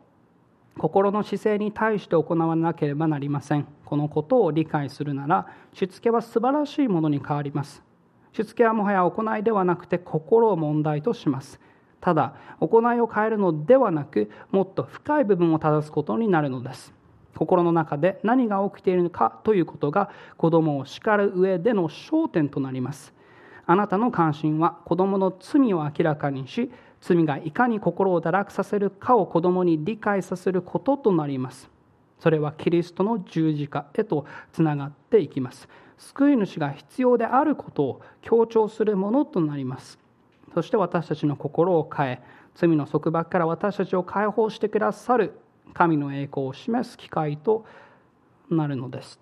[0.79, 3.67] 心の姿勢に対して行わなければなりません。
[3.87, 7.83] このことを理解するならしつけは素晴らしいものに変わります。
[8.33, 11.59] しつけはもはや行いではなくて心を問題とします。
[12.01, 16.93] ただ行いを変えるのではなくもっと深い部分を正すことになるのです。
[17.37, 23.15] 心の中で何が起きているのかということが子供を叱る上での焦点となります。
[23.67, 31.71] あなたの関心は子供の罪を明らかにし罪がいかに心を堕落させるかを子供に理解させることとなります。
[32.19, 35.69] それはキリストの十字架へとつながっていきます。
[35.97, 39.99] 救い主が必要であることを強調するものとなります。
[40.55, 42.23] そして私たちの心を変え
[42.55, 45.39] 罪の束縛から私たちを解放してくださる
[45.73, 47.65] 神の栄光を示す機会と
[48.51, 49.21] なるのです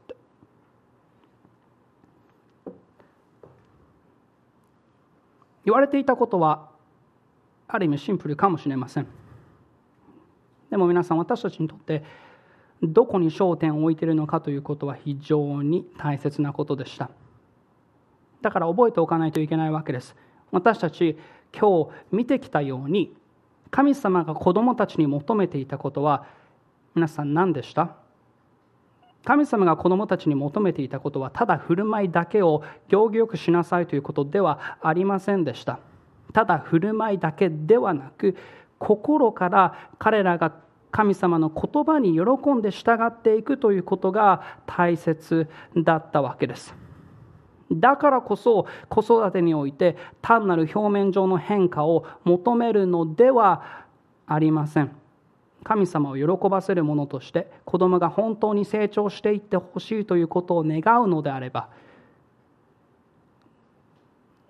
[5.69, 6.71] 言われていたことは
[7.67, 9.07] ある意味シンプルかもしれません。
[10.71, 12.03] でも皆さん私たちにとって
[12.83, 17.11] どこに焦点を置いているのかということは非常に大切なことでした。
[18.41, 20.17] だから覚えておかないといけないわけです。
[20.51, 21.19] 私たち
[21.59, 23.15] 今日見てきたように
[23.71, 26.27] 神様が子供たちに求めていたことは
[26.95, 27.97] 皆さん何でした？
[29.25, 35.81] 神様が子供たちに求めていたことはただ振る舞いだけを行儀よくしなさいということではありませんでした。
[36.33, 38.37] ただ振る舞いだけではなく
[38.79, 40.55] 心から彼らが
[40.91, 46.75] 神様の言葉に喜んで従っていくということが大切だったわけです。
[47.71, 53.87] だからこそ子育てにおいて単なる表面上の変化を求めるのでは
[54.27, 54.91] ありません。
[55.65, 61.69] 神様を喜ばせるものとして子供が本当に成長していってほしいということを願うのであれば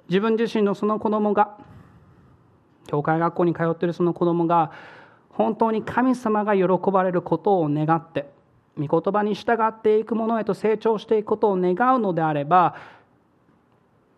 [0.09, 1.57] 自分自身のその子供が
[2.87, 4.72] 教会学校に通っているその子供が
[5.31, 8.31] 本当に神様が喜ばれることを願って
[8.78, 12.76] 御言葉に従っていくものへと成長していくことを願うのであれば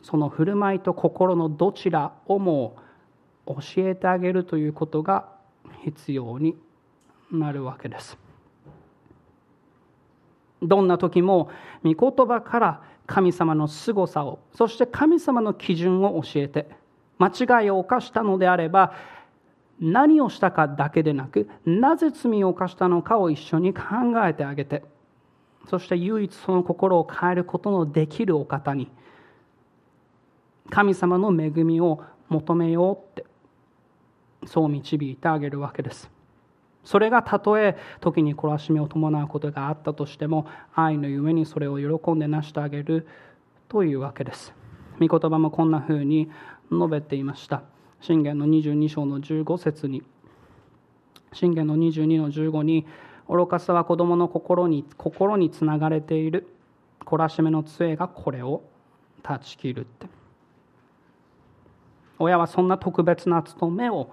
[0.03, 2.77] その振る舞いと心のどちらをも
[3.47, 5.29] 教えてあげるということが
[5.85, 6.57] 必要に
[7.31, 8.19] なるわけです。
[10.63, 11.51] どんな時も
[11.85, 16.69] 御言葉から神様の凄さをそして神様の基準を教えて
[17.19, 18.95] 間違いを犯したのであれば
[19.81, 23.83] 何をしたかだけでなくなぜ罪を犯したのかを一緒に考
[24.25, 24.85] えてあげて
[25.69, 28.91] そして唯一その心を変えることのできるお方に
[30.71, 33.27] 神様の恵みを求めようって
[34.47, 36.11] そう導いてあげるわけです。
[36.85, 43.07] それがたとえ時に懲らしめを伴うことがあったとしても愛のゆえにそれを喜んで成してあげる
[43.69, 44.55] というわけです。
[44.99, 46.31] 御言葉もこんなふうに
[46.71, 47.63] 述べていました。
[48.01, 50.03] 信玄の22章の15節に
[51.33, 52.87] 信玄の22の15に
[53.29, 56.49] 愚かさは子供の心に心につながれている。
[57.05, 58.63] 懲らしめの杖がこれを
[59.23, 60.20] 断ち切るって。
[62.21, 64.13] 親はそんな特別な務めを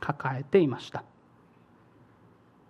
[0.00, 1.04] 抱えていました。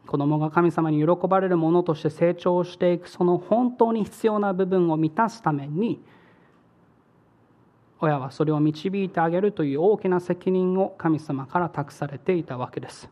[0.07, 6.05] 子供が神様に喜ばれるものとして成長していくその本当に必要な部分を満たすために
[8.01, 13.09] 親はそれを導いてあげるという大きな責任を神様から託されていたわけです。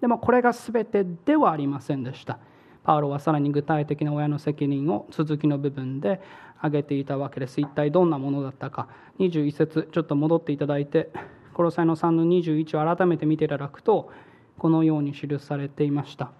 [0.00, 2.38] でもこれが全てではありませんでした。
[2.82, 6.20] パウロはさらに具体的な親の責任を続きの部分で
[6.62, 7.60] 挙げていたわけです。
[7.60, 8.88] 一体どんなものだったか。
[9.18, 11.10] 21節ちょっと戻っていただいて
[11.54, 14.10] コロサイの3の21を改めて見ていただくと
[14.58, 16.30] このように記されていました。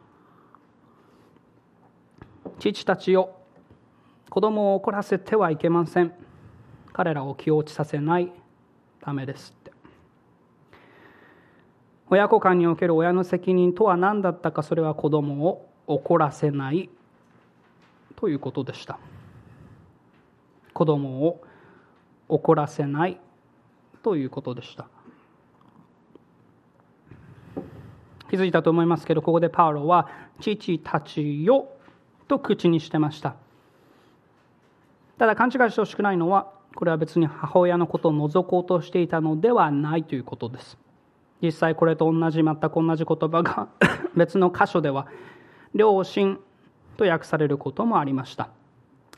[2.60, 3.34] 父たちよ
[4.30, 6.14] 子供を怒らせてはいけません。
[6.92, 8.32] 彼らを気落ちさせない
[9.00, 9.72] ためですって。
[12.08, 14.62] 親子間における親の責任とは何だったか。
[14.62, 16.90] それは子供を怒らせない
[18.16, 19.00] ということでした。
[20.82, 21.40] 子供を
[22.28, 23.20] 怒らせない
[24.02, 24.88] ということでした。
[28.28, 30.08] 気づいたと思いますけどここでパウロは
[30.40, 31.68] 「父たちよ」
[32.26, 33.36] と口にしてました。
[35.18, 40.76] ただ勘違いしてほしくないのはこれは別に母親のことを除こうとしていたのではないということです。
[41.40, 43.68] 実際これと同じ全く同じ言葉が
[44.16, 45.06] 別の箇所では
[45.76, 46.40] 両親
[46.96, 48.48] と訳されることもありました。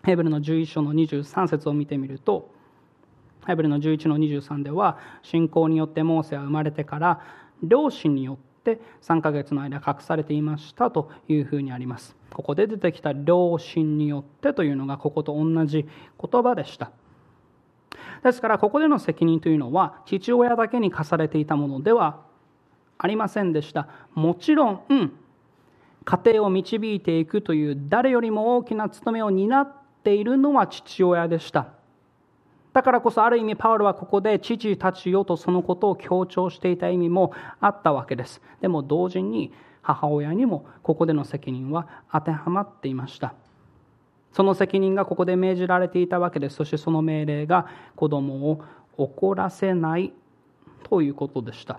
[0.05, 2.51] ヘブルの11章の23節を見てみると
[3.47, 7.21] ヘブルの11の23では信仰によってモーセは生まれてから
[7.63, 12.17] 両親によって3ヶ月の間隠されていましたというふうにあります。
[12.33, 15.87] ここで出てきた両親によってというのがここと同じ
[16.21, 16.91] 言葉でした。
[18.23, 22.23] ですからここでの責任というのは父親だけに課されていたものでは
[22.97, 23.89] ありませんでした。
[24.15, 25.13] もちろん、うん、
[26.05, 31.67] 家庭を導いていくという誰よりも大きな務めを担っているのは父親でした。
[32.73, 38.43] だからこそある意味パウロはここで父たちよとそのことを強調していた意味もあったわけです。
[38.61, 43.35] でも同時に母親にもここでの責任は当てはまっていました。
[44.33, 46.57] その責任がここで命じられていたわけです。
[46.57, 48.65] そしてその命令が子供を
[48.97, 50.13] 怒らせない
[50.83, 51.79] ということでした。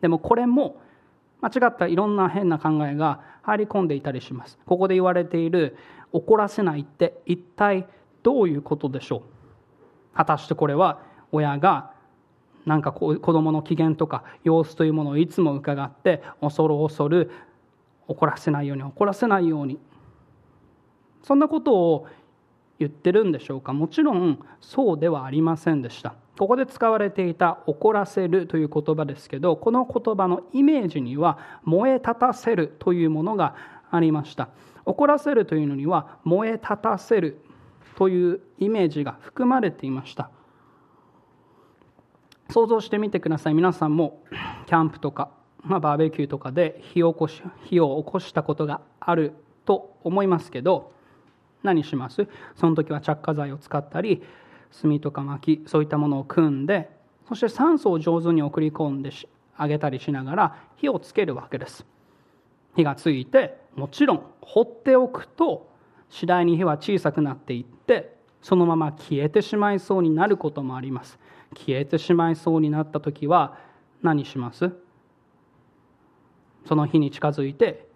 [0.00, 0.80] でもこれも
[1.42, 4.58] 間違ったいろんな変な考えが入り込んでいたりします。
[4.66, 5.76] ここで言われている
[6.16, 7.86] 怒らせないって一体
[8.22, 9.22] どういうことでしょう？
[10.16, 11.92] 果たしてこれは親が
[12.64, 17.30] なんか子供の機嫌とか様子というものをいつも伺って恐る恐る
[18.08, 19.78] 怒らせないように怒らせないように。
[21.22, 22.06] そんなことを
[22.78, 23.72] 言ってるんでしょうか？
[23.74, 26.14] もちろんそうではありませんでした。
[26.38, 33.54] ここで使われていた「怒らせる」という言葉ですけどこの言葉のイメージには「燃え立たせる」というものが
[33.90, 34.48] ありました。
[34.86, 37.42] 怒らせるというのには燃え立たせる
[37.96, 40.30] というイメージが含まれていました。
[42.50, 43.54] 想像してみてください。
[43.54, 44.22] 皆さんも
[44.66, 45.30] キャンプとか、
[45.62, 49.32] まあ、バーベキューとかで火を起こし火を起こしたことがある
[49.64, 50.92] と思いますけど
[51.64, 52.28] 何します？
[52.54, 54.22] その時は着火剤を使ったり
[54.80, 56.88] 炭とか薪そういったものを組んで
[57.28, 59.10] そして酸素を上手に送り込んで
[59.56, 61.84] あげたりしながら火をつけるわけです。
[62.76, 65.68] 火がついてもちろん放っておくと
[66.08, 71.18] 次第に火は小さくなっていってそのまま消えてしまいそうになることもあります。
[71.54, 73.56] 消えてしまいそうになった時は
[74.02, 74.72] 何します？
[76.66, 77.86] その火に近づいて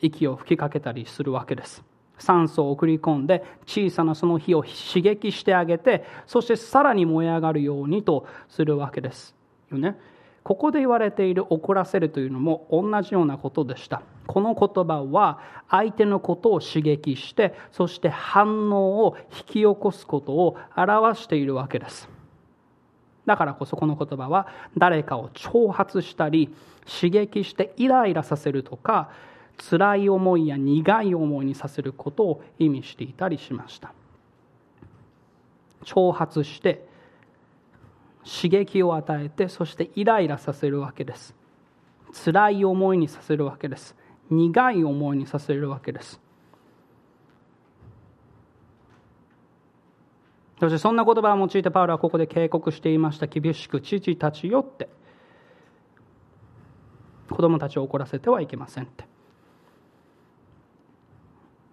[0.00, 1.82] 息を吹きかけたりするわけです。
[2.18, 9.34] 酸素を送り込んで小さなその火を刺激してあげてそしてさらに燃え上がるようにとするわけです
[9.70, 9.98] よね。
[10.44, 14.02] ここで言われている怒らせるというのも同じようなことでした。
[14.26, 15.40] この言葉は
[15.70, 22.10] 相手のことを刺激してそして反応を引き起こすことを表しているわけです。
[23.24, 26.54] だからこそこの言葉は誰かを挑発したり
[26.86, 29.08] 刺激してイライラさせるとか
[29.56, 33.94] 辛い思いや苦い思いにさせることを意味していたりしました。
[35.84, 36.86] 挑発して
[38.24, 41.34] 刺激を与えてそしてイライラさせるわけです。
[42.24, 43.96] 辛い思いにさせるわけです。
[44.30, 46.20] 苦い思いにさせるわけです。
[50.60, 53.26] そしてそんな言葉を用いてパウロはここで警告していました。
[53.26, 54.88] 厳しく父たちよって。
[57.28, 59.04] 子供たちを怒らせてはいけませんって。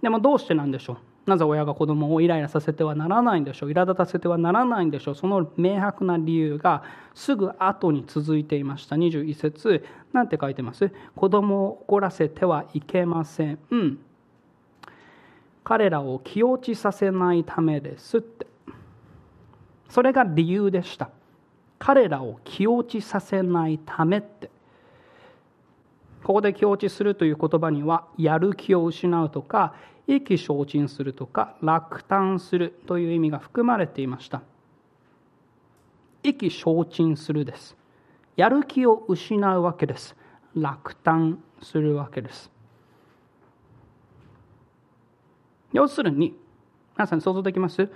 [0.02, 0.98] でもどうしてなんでしょう？
[1.28, 3.70] なぜ親が子供をイライラさせてはならないんでしょう？
[3.70, 5.16] 苛立たせてはならないんでしょう？
[5.16, 8.96] その明白な理由がすぐ後に続いていました。
[8.96, 9.86] 21節。
[10.14, 10.92] なんて書いてます？
[11.16, 14.00] 子供を怒らせてはいけません、うん、
[15.64, 18.48] 彼らを気落ちさせないためですって。
[19.90, 21.12] それが理由でした。
[21.78, 24.50] 彼らを気落ちさせないためって。
[26.24, 29.74] ここで気落ちするという言葉にはやる気を失うとか
[30.08, 34.42] 意気消沈するとか落胆するという意味が含まれていました。
[36.24, 37.76] 意気消沈するです。
[38.36, 40.16] やる気を失うわけです。
[40.56, 42.52] 落胆するわけです。
[45.74, 46.36] 要するに
[46.98, 47.90] 皆さん想像できます？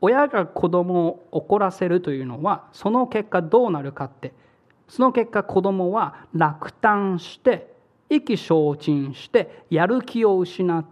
[0.00, 4.32] 親が子供を怒らせるというのはその結果どうなるかって。
[4.86, 7.72] その結果子供は落胆して
[8.10, 10.84] 意気消沈してやる気を失っ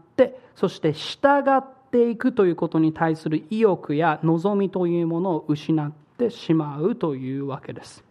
[0.54, 8.04] そして従っていくということに対する意欲や望みというものを失ってしまうというわけです。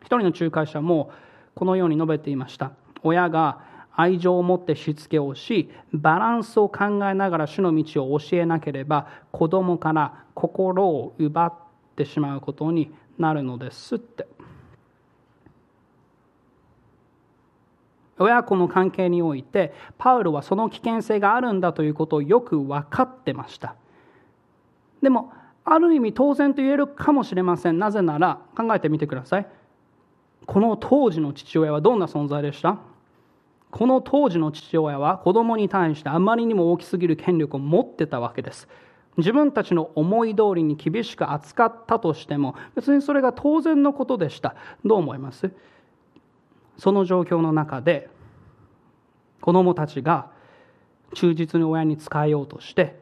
[0.00, 1.10] 一人の仲介者も
[1.54, 2.72] このように述べていました。
[3.02, 3.60] 親が
[3.94, 11.54] 愛情を持ってしつけをしバランスを考えながら主の道を教えなければ子供から心を奪っ
[11.96, 14.28] てしまうことになるのですって。
[18.18, 23.76] 親子の関係においてパウロはその危険性があるんだということをよく分かってました。
[25.02, 25.32] でも
[25.64, 27.78] ある意味当然と言えるかもしれません。
[27.78, 29.46] なぜなら考えてみてください。
[30.46, 32.78] この当時の父親はどんな存在でした？
[33.70, 38.66] この当時の父親は子供に対してあまりにも大きすぎる権力を持ってたわけです。
[39.18, 44.54] 自分たちの思い通りに厳しく扱ったとしても別にそれが当然のことでした。
[44.86, 45.50] どう思います？
[46.78, 48.08] その状況の中で
[49.40, 50.30] 子供たちが
[51.14, 52.98] 忠実に親に仕えようとして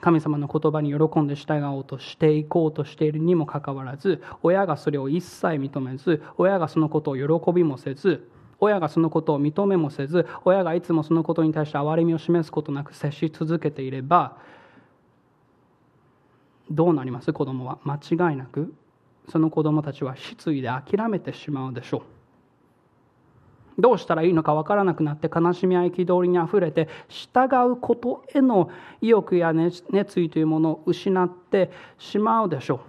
[0.00, 8.28] 神様の言葉に喜んで従おうとしていこうとしているにもかかわらず親がそれを一切認めず親がそのことを喜びもせず
[8.60, 14.36] 親がそのことを認めもせず親がいつもそのことに対して憐れみを示すことなく接し続けていれば
[16.70, 17.32] どうなります？
[17.32, 17.78] 子供は。
[17.84, 18.74] 間違いなく
[19.28, 22.02] その子供たちは失意で諦めてしまうでしょう。
[23.78, 28.70] どうしたらいいのか分からなくなって悲しみや憤りにあふれて従うことへの
[29.00, 32.80] 意欲や熱意というものを失ってしまうでしょう。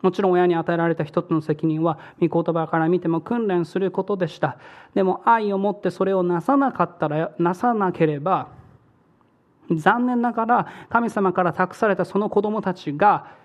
[0.00, 4.58] もちろん親に与えられた一つの責任は御言葉から見ても訓練することでした。
[4.94, 8.48] でも愛を持ってそれをなさなかったらなさなければ
[9.70, 13.36] 残念ながら神様から託されたその子供たちが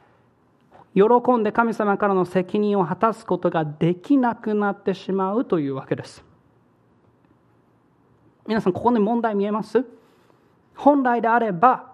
[0.96, 1.04] 喜
[1.38, 6.24] んで神様からの責任を果たすことができなくなってしまうというわけです。
[8.48, 9.86] 皆さんここに問題見えます？
[10.76, 11.94] 本来であれば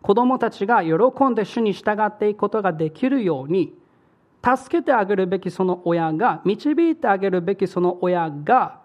[0.00, 0.94] 子供たちが喜
[1.28, 3.74] んで主に従っていくことができるように
[4.42, 8.79] 助けてあげるべきその親が導いてあげるべきその親が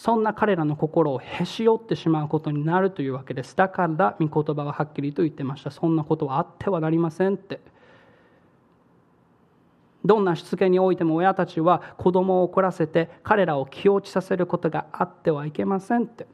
[0.00, 3.54] そんな彼らの心をへし折ってしまうことになるというわけです。
[3.54, 5.70] だから御言葉ははっきりと言ってました。
[5.70, 7.60] そんなことはあってはなりませんって。
[10.02, 16.26] どんなしつけにおいても親たちは子供を怒らせて彼らを気落ちさせることがあってはいけませんって。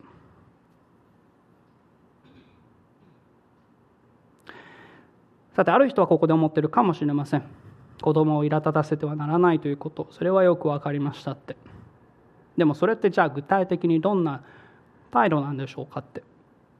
[5.57, 7.43] さてある人はここで思ってるかもしれません。
[8.01, 10.07] 子供を苛立たせてはならないということ。
[10.13, 11.57] それはよく分かりましたって。
[12.57, 14.43] でもそれってじゃあ具体的にどんな
[15.11, 16.23] 態度なんでしょうかって。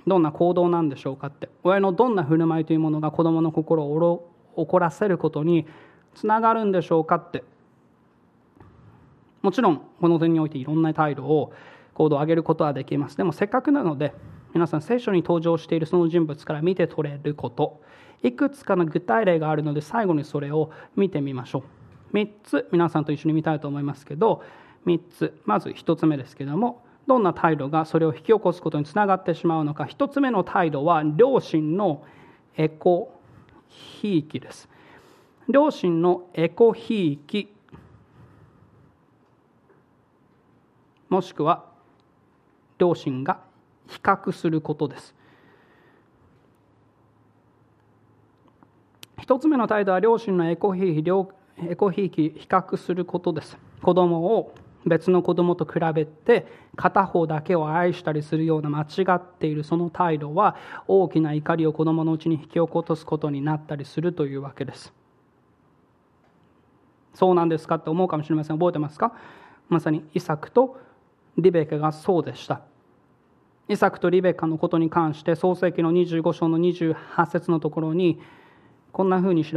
[0.07, 1.49] どんな行動なんでしょうかって。
[1.65, 5.67] 親のどんな振る舞いというものが子供の心を怒らせることに
[6.15, 7.45] つながるんでしょうかって。
[9.43, 11.53] もちろんこの点においていろんな態度を
[11.95, 13.17] 行動を上げることはできます。
[13.17, 14.15] でもせっかくなので
[14.55, 17.81] 皆さん聖書に登場しているその人物から見て取れること。
[18.23, 21.65] いくつかの具体例があるので最後にそれを見てみましょ
[22.13, 22.17] う。
[22.17, 24.43] 3つ皆さんと一緒に見たいと思いますけど
[24.87, 25.41] 3つ。
[25.45, 29.85] まず1つ目ですけどもどんな態度がそれを引き起こすことにつながってしまうのか。
[29.85, 32.05] 1つ目の態度は両親の
[32.57, 33.13] エコ
[33.69, 34.69] ひいきです。
[35.49, 37.55] 両親のエコひいき
[41.09, 41.65] もしくは
[42.79, 43.39] 両親が
[43.87, 45.15] 比較することです。
[49.21, 53.57] 一つ目の態度は両親のエコひいき比較することです。
[53.83, 54.55] 子供を
[54.87, 60.57] 別の子供と比べて片方だけを愛したりするような間違っているその態度は
[60.87, 64.93] 大きな怒りを子供のうちに引き起こすことになったりするというわけです。
[67.15, 68.59] そうなんですかって思うかもしれません。
[68.59, 69.15] 覚えてますか？
[69.69, 70.79] まさにイサクと
[71.37, 72.61] リベカがそうでした。
[73.69, 78.21] イサクとリベカのことに関して創世記の25章の28節のところに
[78.93, 79.51] こんなふうに記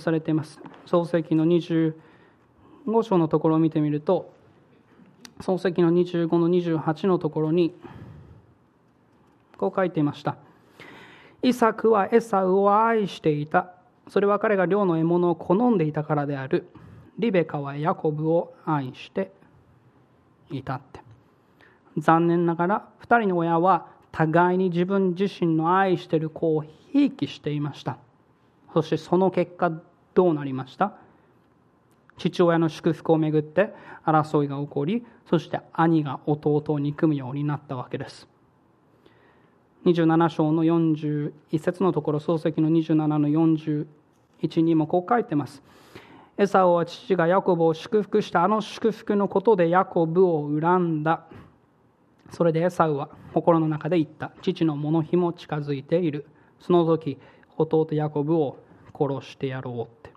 [0.00, 0.60] されています。
[0.86, 1.94] 創世記の25
[3.02, 4.34] 章のところを見てみると
[5.42, 7.74] 創世記の25の28のところに
[9.58, 10.36] こう書いていました。
[11.42, 13.74] イサクはエサウを愛していた。
[14.08, 16.68] それは彼が寮の獲物を好んでいたからである。
[17.18, 19.32] リベカはヤコブを愛して
[20.50, 21.00] いたって。
[21.98, 27.98] 残念ながら2人の親は互いに自分自身の愛してる子をひいきしていました。
[28.72, 29.72] そしてその結果
[30.14, 30.94] どうなりました？
[32.18, 33.72] 父親の祝福をめぐって
[34.04, 38.28] 争いが起こりそして兄が弟を憎むようになったわけです。
[39.84, 45.62] 27章の41節のところ漱石の27の41にもこう書いてます。
[46.38, 51.24] エサオは父がヤコブを祝福したあの祝福のことでヤコブを恨んだ。
[52.30, 54.32] それでエサウは心の中で言った。
[54.40, 56.26] 父の物日も近づいている。
[56.60, 57.18] その時
[57.56, 58.58] 弟ヤコブを
[58.96, 60.12] 殺してやろうって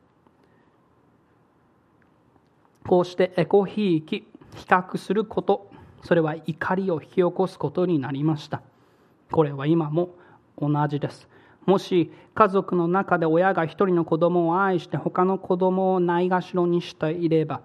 [2.88, 5.70] こうしてエコひいき比較すること。
[6.04, 8.62] それは怒りを引き起こすことになりました。
[9.32, 10.10] これは今も
[10.60, 11.28] 同じです。
[11.66, 17.62] もし家族の中で親が一人の子供を愛して他の子供をないがしろにしていれば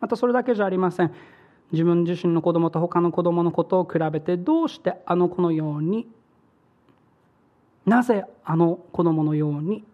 [0.00, 1.12] またそれだけじゃありません。
[1.72, 6.06] 自分自身の子供と他の子供のことを比べてどうしてあの子のように
[7.86, 9.84] なぜあの子供のように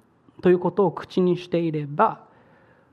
[0.42, 2.27] ということを口にしていれば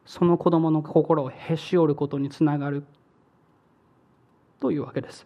[0.06, 2.84] その子供の心をへし折ることにつながる
[4.60, 5.26] というわけです。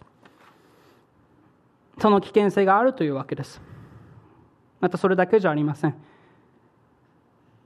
[1.99, 3.61] その危険性があるというわけです。
[4.79, 5.95] またそれだけじゃありません。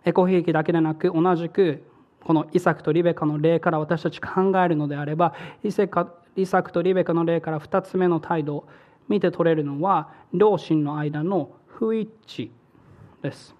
[0.06, 1.84] エコ兵器だけでなく同じく
[2.24, 5.34] このイサクとリベカの例から私たち考えるのであれば
[5.64, 8.66] イサクとリベカの例から2つ目の態度
[9.08, 12.50] 見て取れるのは両親の間の不一致
[13.22, 13.56] です。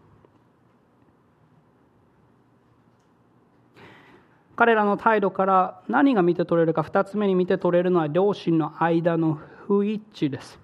[4.56, 10.60] 彼らの態度から何が見て取れるか2つ目に見て取れるのは両親の間の不一致です。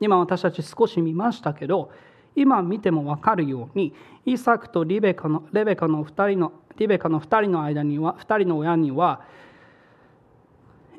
[0.00, 1.90] 今私たち少し見ましたけど
[2.34, 3.92] 今見ても分かるように
[4.24, 9.20] イサクとリベカのレベカの2人のリベカの2人の間には2人の親には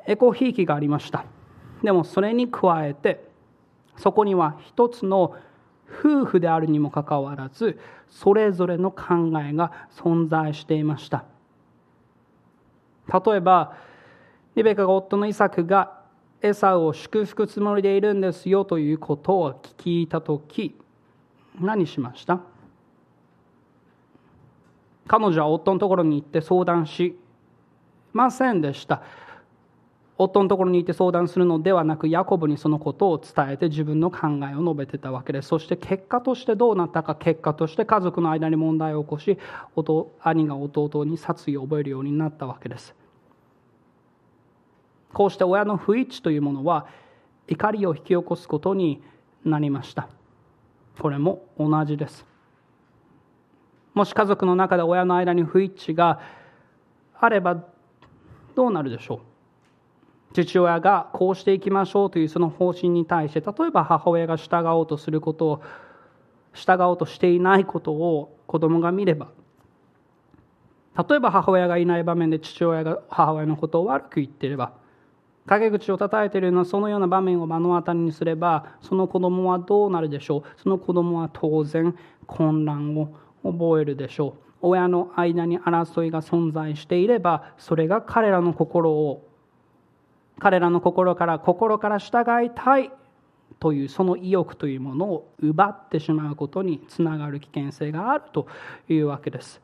[0.06, 1.26] エコひいきがありました。
[1.82, 3.28] でもそれに加えて
[3.98, 5.36] そこには一つの
[5.90, 11.26] 夫婦であるにもかかわらずそれぞれの考えが存在していました。
[13.08, 13.76] 例えば
[14.56, 16.02] リベカが夫のイサクが
[16.42, 20.76] エサを祝福つもりでいるんですよということを聞いた時
[21.60, 22.40] 何しました？
[25.08, 27.18] 彼女は夫のところに行って相談し
[28.14, 29.04] ませんでした。
[30.24, 35.48] 夫のところに行って相談するのではなくヤコブにそのことを伝えて自分の考えを述べてたわけです。
[35.48, 39.38] そして結果としてどうなったか結果として家族の間に問題を起こし
[40.22, 42.94] 兄が弟に殺意を覚えるようになったわけです。
[45.14, 46.88] こうして親の不一致というものは
[47.48, 49.02] 怒りを引き起こすことに
[49.44, 50.08] なりました。
[51.00, 52.26] これも同じです。
[53.94, 56.22] もし家族の中で親の間に不一致が
[57.20, 57.64] あれば
[58.56, 59.31] どうなるでしょう？
[60.34, 65.64] 父親がこうしていきましょうというその方針に対して例えば母親が従おうとすることを
[66.54, 69.30] 従おうとしていないことを子供が見れば
[70.98, 74.74] 例えば母親がいない場面で父親が母親のことを悪く言っていれば
[75.48, 80.62] 陰口を叩いているようなそのような場面を目の当たりにすればその子供はどうなるでしょう？
[80.62, 81.96] その子供は当然
[82.28, 84.44] 混乱を覚えるでしょう。
[84.62, 89.28] 親の間に争いが存在していればそれが彼らの心を
[90.42, 92.92] 彼らの心から心から従いたい
[93.60, 98.48] というその意欲というものを奪ってしまうことにつながる危険性があると
[98.90, 99.62] いうわけです。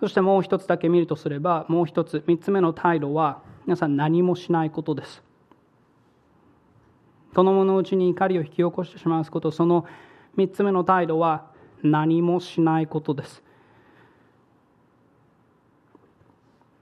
[0.00, 5.22] そしてもう一つだけ見るとすればもう一つ三つ目の態度は皆さん何もしないことです。
[7.34, 9.84] 子供のうちに怒りを引き起こしてしまうことその
[10.38, 11.44] 3つ目の態度は
[11.82, 13.42] 何もしないことです。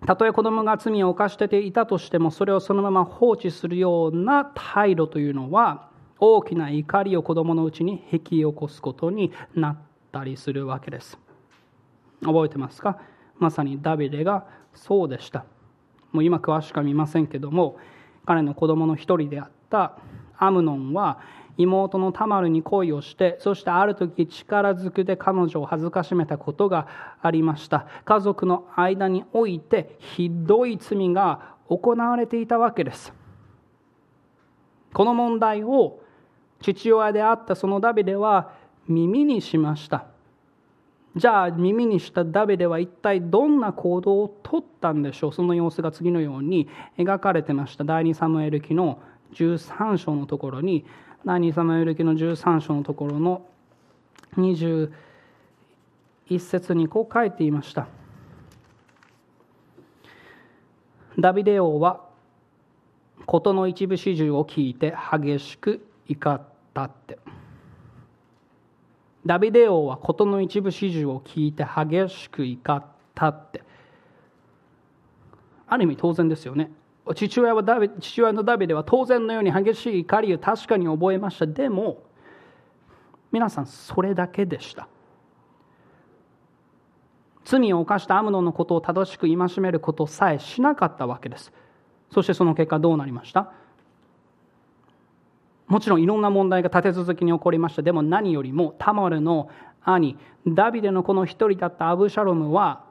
[0.07, 5.89] たとえ子供が罪を犯していたとしてもそれをそのまま放置するような態度というのは
[6.19, 9.79] 大きな怒りを子供のうちに引き起こすことになっ
[10.13, 11.19] たりするわけです。
[12.23, 12.99] 覚えてますか？
[13.39, 15.45] まさにダビデがそうでした。
[16.13, 17.79] もう今詳しくは見ませんけども
[18.27, 19.97] 彼の子供の一人であった
[20.37, 21.21] アムノンは
[21.63, 26.87] 妹のタマルに恋をしてそしてある時力ずくで彼女を恥ずかしめたことが
[27.21, 27.87] ありました。
[28.05, 33.13] 家族の間においてひどい罪が行われていたわけです。
[34.93, 36.01] この問題を
[36.61, 38.53] 父親であったそのダビデは
[38.89, 40.07] 耳にしました。
[41.17, 45.33] じゃあ耳にしたダビデは一体どんな行動をとったんでしょう。
[45.33, 47.85] その様子が次のように描かれてました。
[47.85, 49.01] 第2サムエル記の
[49.35, 50.85] 13章のところに
[51.25, 53.47] 第2サムエル記の13章のところの
[54.37, 54.91] 21
[56.39, 57.89] 節にこう書いていました。
[61.19, 62.09] ダビデ王は
[63.27, 67.19] 事の一部始終を聞いて激しく怒ったって。
[69.27, 73.63] ダビデ王は事の一部始終を聞いて激しく怒ったって。
[75.67, 76.73] ある意味当然ですよね。
[77.15, 81.47] 父親はダビ父親のダビデは当然のように激しい怒りを確かに覚えました。
[81.47, 82.03] でも
[83.33, 84.89] 皆さんそれだけでした。
[87.45, 91.53] 罪を犯したアムノのことを正しく戒めることさえしなかったわけです。
[92.13, 93.53] そしてその結果どうなりました？
[95.67, 97.83] もちろんいろんな問題が立て続けに起こりました。
[97.83, 99.49] でも何よりもタマルの
[99.83, 102.85] 兄ダビデのこの一人だったアブシャロムは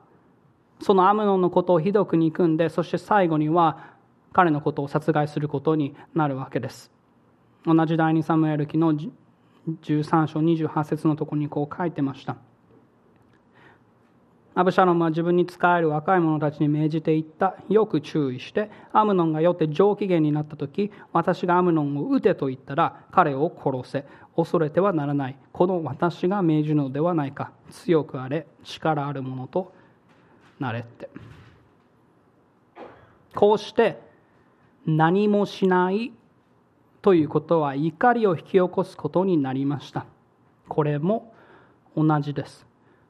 [0.81, 3.98] そのアムノンのことをひどく憎んでそして最後には
[4.33, 6.91] 彼のことを殺害することになるわけです
[7.65, 12.37] 同じ第二サムエル記の13章28節のところにこう書いてました
[14.59, 17.55] アブシャロムは自分に仕える若い者たちに命じていった。
[17.69, 24.05] よく注意して、アムノンが酔って上機嫌になった時、私がアムノンを撃てと言ったら、彼を殺せ。
[24.35, 25.37] 恐れてはならない。
[25.53, 27.51] この私が命じるのではないか。
[27.71, 29.73] 強くあれ、力ある者と
[30.59, 31.09] なれって。
[33.35, 34.01] こうして、
[34.97, 36.11] 何もしない
[37.01, 40.05] ということは怒りを引き起こすことになりました。
[40.67, 41.33] これも
[41.95, 42.65] 同じです。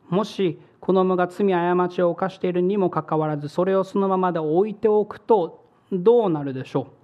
[0.09, 6.99] もし子供が罪過ちを犯しているにもかかわらずそれをそのままで置いておくとどうなるでしょう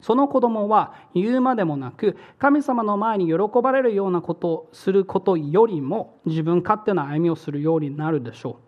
[0.00, 8.63] その子供は言うまでもなく神様の前に喜ばれるようなことをすることよりも自分勝手な歩みをするようになるでしょう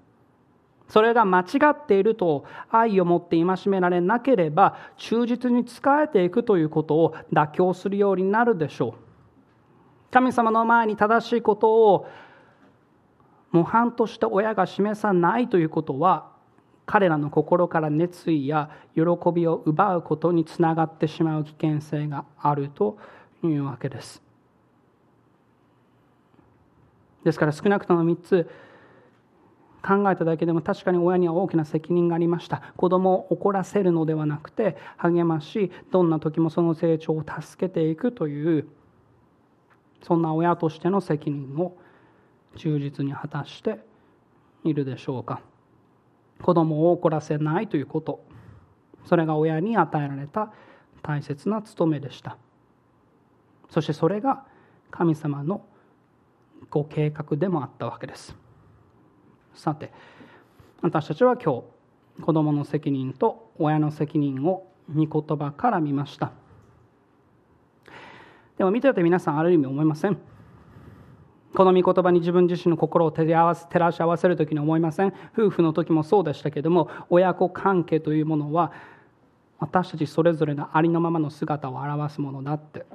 [0.88, 9.06] それが間違っていると愛を持って戒められなければ忠実に仕えていくということを妥協するようになるでしょう。
[10.12, 12.08] 神様の前に正しいことを
[13.50, 16.30] 模範として親が示さないということは
[16.86, 19.02] 彼らの心から熱意や喜
[19.34, 22.96] びを奪うことにつながってしまう危険性があると
[23.42, 24.22] いうわけです。
[27.24, 28.48] ですから少なくとも3つ
[29.86, 32.72] 考えただけでも確かに親には大きな責任がありました。
[32.76, 38.66] 子供を怒らせるのではなくて励ましどんな時もその成長を助けていくという
[40.02, 41.76] そんな親としての責任を
[42.56, 43.78] 忠実に果たして
[44.64, 45.40] いるでしょうか。
[46.42, 48.24] 子供を怒らせないということ。
[49.04, 50.52] それが親に与えられた
[51.02, 52.36] 大切な務めでした。
[53.70, 54.44] そしてそれが
[54.90, 55.64] 神様の
[56.70, 58.36] ご計画でもあったわけです。
[59.56, 59.90] さて
[60.82, 61.62] 私たちは今
[62.18, 66.32] 日子供の責任と親の責任を御言葉から見ました。
[68.56, 70.18] でも見てて皆さんある意味思いません。
[71.54, 75.12] この御言葉に自分自身の心を照ら照らし合わせる時に思いません。
[75.36, 78.72] 夫婦の時もそうでしたけども親子関係というものは
[79.58, 82.86] 私たちそれぞれのありのままの姿を表すものだって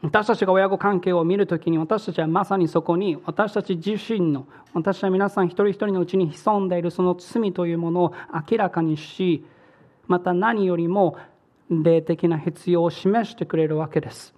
[0.00, 8.14] 私たちが親子関係を見るときに私たちはまさにそこに私たち自身の私は皆さん一人一人のうちに潜んでいるその罪というものを
[8.50, 9.44] 明らかにし
[10.06, 11.16] また何よりも
[11.68, 14.34] 霊的な必要を示してくれるわけです。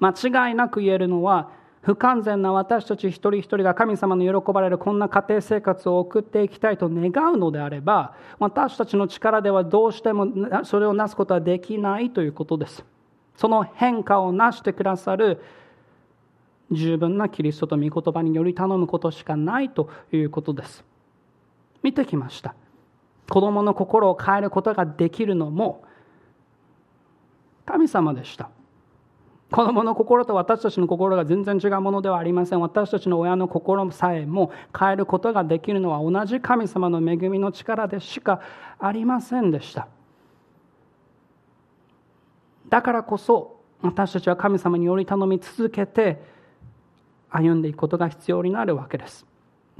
[0.00, 1.50] 間違いなく言えるのは
[1.82, 10.28] 不完全な私たち一人一人が神様の喜ばれるこんな家庭生活を送っていきたいと願うのであれば私たちの力ではどうしても
[10.64, 12.84] それをなすことはできないということです。
[13.36, 15.42] その変化をなしてくださる
[16.70, 20.84] 十分なキリストと御言葉により頼むことしかないということです。
[21.82, 22.54] 見てきました。
[23.28, 25.84] 子供の心を変えることができるのも
[27.64, 28.50] 神様でした。
[29.50, 32.60] 子供の心と私たちの心が全然違うものではありません。
[32.60, 38.40] 私たちの親の心さえも変えることができるのは同じ神様の恵みの力でしか
[38.78, 39.88] ありませんでした。
[42.72, 46.22] だからこそ私たちは神様により頼み続けて
[47.28, 49.26] 歩んでいくことが必要になるわけです。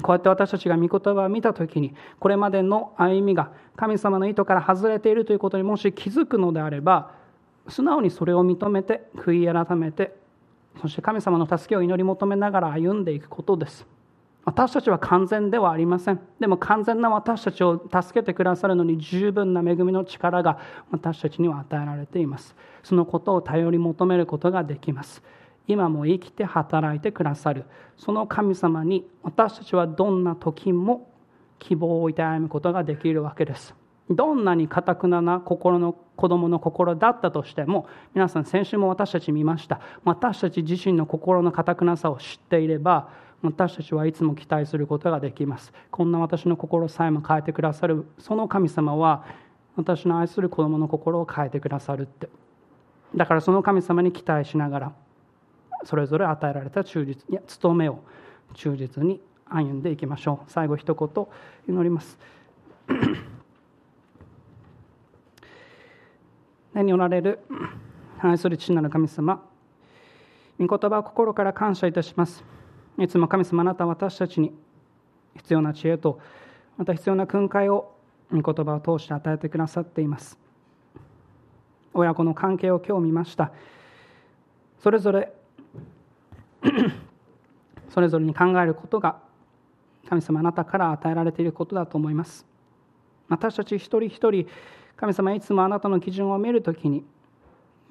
[0.03, 7.13] こうやって私たちが御言葉を見た時にこれまでの歩みが神様の意図から外れているということにもし気づくのであれば
[7.67, 10.15] 素直にそれを認めて悔い改めて
[10.83, 13.87] そして神様の助けを祈り求めながら歩んでいくことです。
[14.45, 16.21] 私たちは完全ではありません。
[16.41, 20.59] でも完全な私たちを助けてくださるのに十分な恵みの力が
[20.91, 22.57] 私たちには与えられています。
[22.83, 25.23] そのことを頼り求めることができます。
[25.69, 27.65] 今も生きて働いてくださる。
[27.97, 31.09] その神様に私たちはどんな時も
[31.61, 33.75] 希望をいて歩むことができるわけです。
[34.11, 39.81] どんなにかたくなな心の子供の心だったとしても皆さん先週も私たち見ました。
[40.05, 43.09] 私たち自身の心のかたくなさを知っていれば
[43.43, 45.73] 私たちはいつも期待することができます。
[45.91, 48.07] こんな私の心さえも変えてくださる。
[48.19, 49.25] その神様は
[49.77, 52.29] 私の愛する子供の心を変えてくださるって。
[53.15, 54.93] だからその神様に期待しながら
[55.85, 57.99] それぞれ与えられた忠実いや務めを
[58.55, 60.51] 忠実に歩んでいきましょう。
[60.51, 61.27] 最後一言
[61.69, 62.17] 祈ります。
[66.73, 67.41] 天におられる？
[68.21, 69.43] 愛する父なる神様
[70.61, 72.45] 御言葉を心から感謝いたします。
[72.99, 74.53] いつも神様あなたは私たちに
[75.37, 76.21] 必要な知恵と
[76.77, 77.95] また必要な訓戒を
[78.31, 80.39] 御言葉を通して与えてくださっています。
[81.95, 83.53] 親子の関係を今日見ました。
[84.83, 85.33] それぞれ
[87.91, 89.19] それぞれに考えることが
[90.09, 92.47] 神様あなたから与えられていることだと思います。
[93.29, 94.47] 私たち一人一人
[94.97, 97.05] 神様いつもあなたの基準を見るときに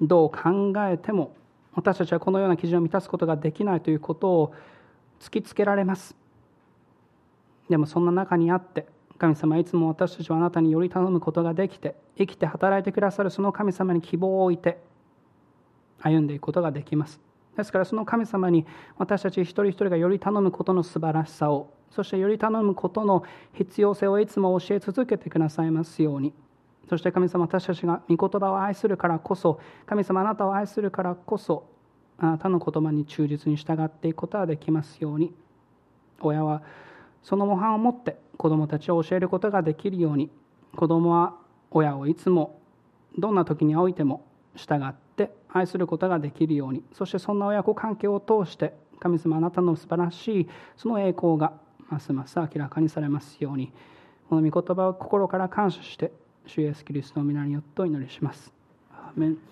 [0.00, 1.34] どう考えても
[1.74, 4.54] 私たちはこのような基準を満たすことができないということを
[5.22, 6.16] 突きつけられます。
[7.70, 8.86] でもそんな中にあって
[9.18, 14.82] 神様いつも私たちはあなたにより頼むことができて生きて働いてくださるその神様に希望を置いて
[16.00, 17.20] 歩んでいくことができます。
[17.56, 18.66] ですからその神様に
[18.98, 26.34] 私たち一人一人がより頼むことの素晴らしさをそしてより頼むことの必要性をいつも教え続けてくださいますように。
[26.88, 31.68] そして神様私たちが御言葉を愛するからこそ神様あなたを愛するからこそ
[32.18, 35.32] あなたの言葉に忠実に従っていくことができますように。
[36.20, 36.62] 親は
[37.22, 40.30] その模範を持って子どもたちを教えることができるように。
[40.76, 41.36] 子どもは
[41.70, 42.60] 親をいつも
[43.18, 44.24] どんな時においても
[44.56, 46.82] 従って愛することができるように。
[46.92, 51.52] そしてそんな親子関係を通して神様あなたの素晴らしいその栄光が
[51.88, 53.72] ますます明らかにされますように。
[54.28, 56.10] この御言葉を心から感謝して
[56.46, 58.52] 主イエスキリストの皆によってお祈りします。
[58.90, 59.38] アーメン。